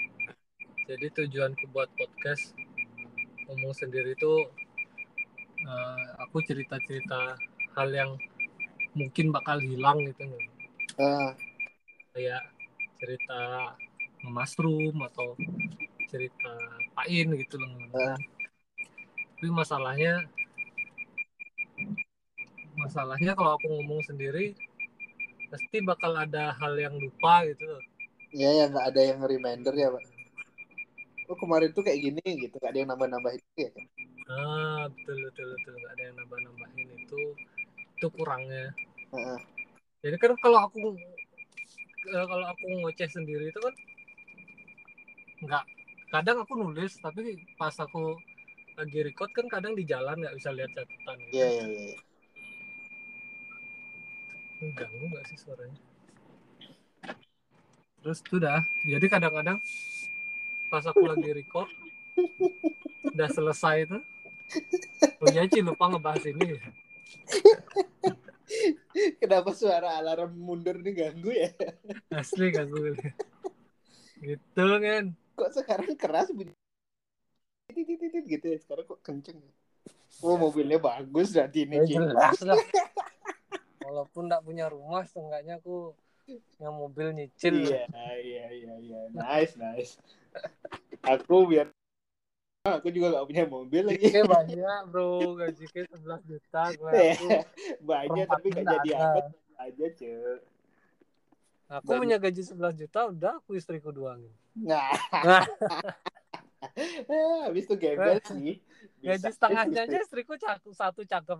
[0.88, 2.54] Jadi tujuanku buat podcast
[3.50, 4.32] ngomong sendiri itu
[5.66, 7.34] eh, aku cerita-cerita
[7.74, 8.10] hal yang
[8.94, 10.30] mungkin bakal hilang gitu
[10.96, 11.34] ah,
[12.14, 12.40] kayak
[13.02, 13.38] cerita
[14.30, 15.34] mushroom atau
[16.06, 16.54] cerita
[16.94, 17.68] pain gitu loh.
[17.98, 18.16] Ah.
[19.36, 20.22] Tapi masalahnya
[22.88, 24.56] masalahnya kalau aku ngomong sendiri
[25.52, 27.82] pasti bakal ada hal yang lupa gitu loh.
[28.32, 30.04] ya nggak ada yang reminder ya, Pak.
[31.28, 33.84] Oh, kemarin tuh kayak gini gitu, gak ada yang nambah-nambahin itu ya kan?
[34.32, 37.20] Ah, betul betul betul nggak ada yang nambah-nambahin itu
[38.00, 38.72] itu kurangnya.
[39.12, 39.38] Heeh.
[40.04, 40.96] Jadi kan kalau aku
[42.08, 43.74] eh, kalau aku ngoceh sendiri itu kan
[45.44, 45.64] nggak
[46.08, 48.16] kadang aku nulis tapi pas aku
[48.78, 51.18] lagi record kan kadang di jalan nggak bisa lihat catatan.
[51.28, 51.92] Iya, iya, iya.
[51.92, 52.07] Ini
[54.58, 55.78] Ganggu nggak sih suaranya?
[58.02, 58.62] Terus tuh dah.
[58.82, 59.62] Jadi kadang-kadang
[60.68, 61.70] pas aku lagi record
[63.14, 63.98] udah selesai itu.
[65.22, 66.58] Oh iya Ci lupa ngebahas ini.
[69.22, 71.54] Kenapa suara alarm mundur nih ganggu ya?
[72.10, 72.98] Asli ganggu.
[74.18, 75.14] gitu kan.
[75.38, 76.50] Kok sekarang keras bunyi?
[78.26, 79.52] Gitu ya, sekarang kok kenceng ya?
[80.24, 82.58] Oh, mobilnya bagus berarti ini, jelas lah.
[83.88, 85.96] Walaupun nggak punya rumah, setengahnya aku
[86.60, 87.56] yang mobil nyicil.
[87.56, 87.88] Iya,
[88.20, 89.00] iya, iya, iya.
[89.16, 89.96] Nice, nice.
[91.00, 91.72] Aku biar
[92.68, 94.12] aku juga gak punya mobil lagi.
[94.12, 96.62] Gaji banyak bro, gaji ke 11 juta.
[96.76, 97.28] Gue aku,
[97.80, 99.20] Banyak tapi gak jadi apa
[99.56, 100.38] aja, Cek.
[101.80, 104.20] Aku Dan- punya gaji 11 juta, udah aku istriku doang.
[104.52, 104.92] Nah.
[105.24, 105.44] Nah.
[107.08, 108.60] Eh, Habis itu gembel sih.
[109.00, 109.88] Bisa Gaji setengahnya sih.
[109.88, 111.38] aja istriku cakep, satu cakep.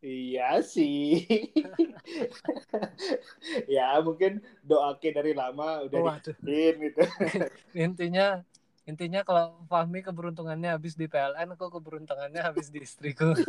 [0.00, 1.28] Iya sih.
[3.76, 6.36] ya mungkin doakin dari lama udah Waduh.
[6.40, 7.04] diin gitu.
[7.86, 8.40] Intinya
[8.88, 13.36] intinya kalau Fahmi keberuntungannya habis di PLN, aku keberuntungannya habis di istriku.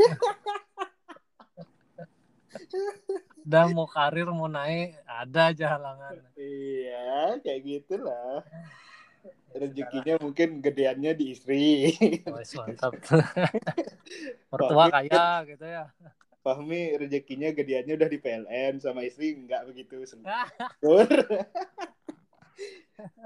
[3.41, 6.13] Udah mau karir mau naik, ada aja halangan.
[6.37, 8.45] iya, kayak gitulah.
[9.57, 11.89] Rezekinya mungkin gedeannya di istri.
[12.29, 13.01] Wah, mantap.
[14.53, 15.89] Mertua kaya gitu ya.
[16.41, 20.25] Fahmi rezekinya gedeannya udah di PLN sama istri nggak begitu sempur.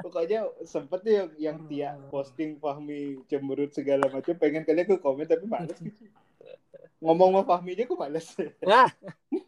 [0.03, 5.28] Pokoknya sempet nih yang, yang Tia posting Fahmi cemberut segala macam pengen kalian ke komen
[5.28, 5.80] tapi males.
[6.99, 8.28] Ngomong sama Fahmi aja aku males.
[8.63, 8.88] Nah,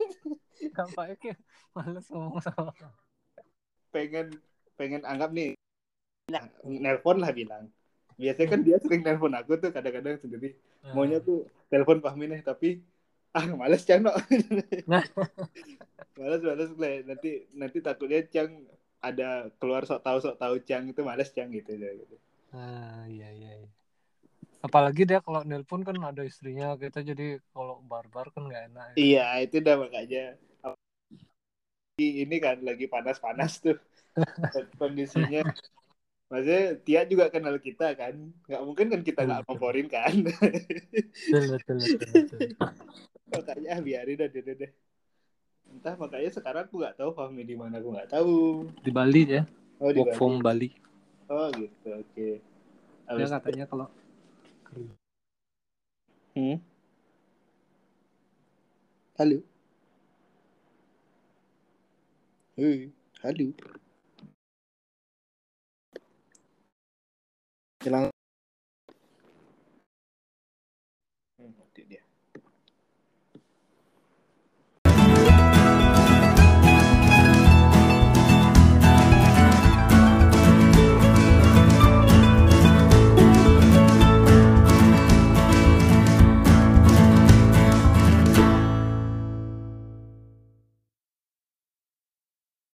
[0.76, 1.36] gampang ya
[1.76, 2.72] males ngomong sama.
[3.88, 4.36] pengen
[4.76, 5.56] pengen anggap nih
[6.64, 7.72] nelpon lah bilang.
[8.20, 10.56] Biasanya kan dia sering nelpon aku tuh kadang-kadang sendiri.
[10.92, 12.84] Maunya tuh telepon Fahmi nih tapi
[13.36, 14.12] ah males Cang no.
[16.20, 18.52] males males lah nanti nanti takutnya Cang
[19.04, 22.18] ada keluar sok tahu sok tahu Cang itu males Cang gitu gitu.
[22.56, 23.52] Ah, iya iya.
[23.62, 23.70] iya.
[24.66, 28.86] Apalagi dia kalau nelpon kan ada istrinya, kita jadi kalau barbar kan nggak enak.
[28.92, 28.96] ya.
[28.98, 30.24] Iya itu udah makanya
[31.98, 33.78] ini kan lagi panas-panas tuh
[34.82, 35.46] kondisinya.
[36.28, 38.20] Maksudnya Tia juga kenal kita kan,
[38.52, 39.48] nggak mungkin kan kita nggak Betul.
[39.48, 40.14] ngomporin kan.
[40.28, 42.10] Betul betul betul.
[42.12, 42.40] betul.
[43.32, 44.72] makanya biarin deh deh deh.
[45.72, 48.68] Entah makanya sekarang aku nggak tahu Fahmi di mana aku nggak tahu.
[48.84, 49.44] Di Bali ya,
[49.80, 50.20] Oh di work Bali.
[50.20, 50.70] from Bali.
[51.32, 52.28] Oh gitu, oke.
[53.08, 53.88] Dia Habis katanya kalau
[56.38, 56.62] Hmm?
[59.18, 59.42] Halo.
[62.54, 62.94] Hei,
[63.26, 63.48] halo.
[67.84, 68.10] Hilang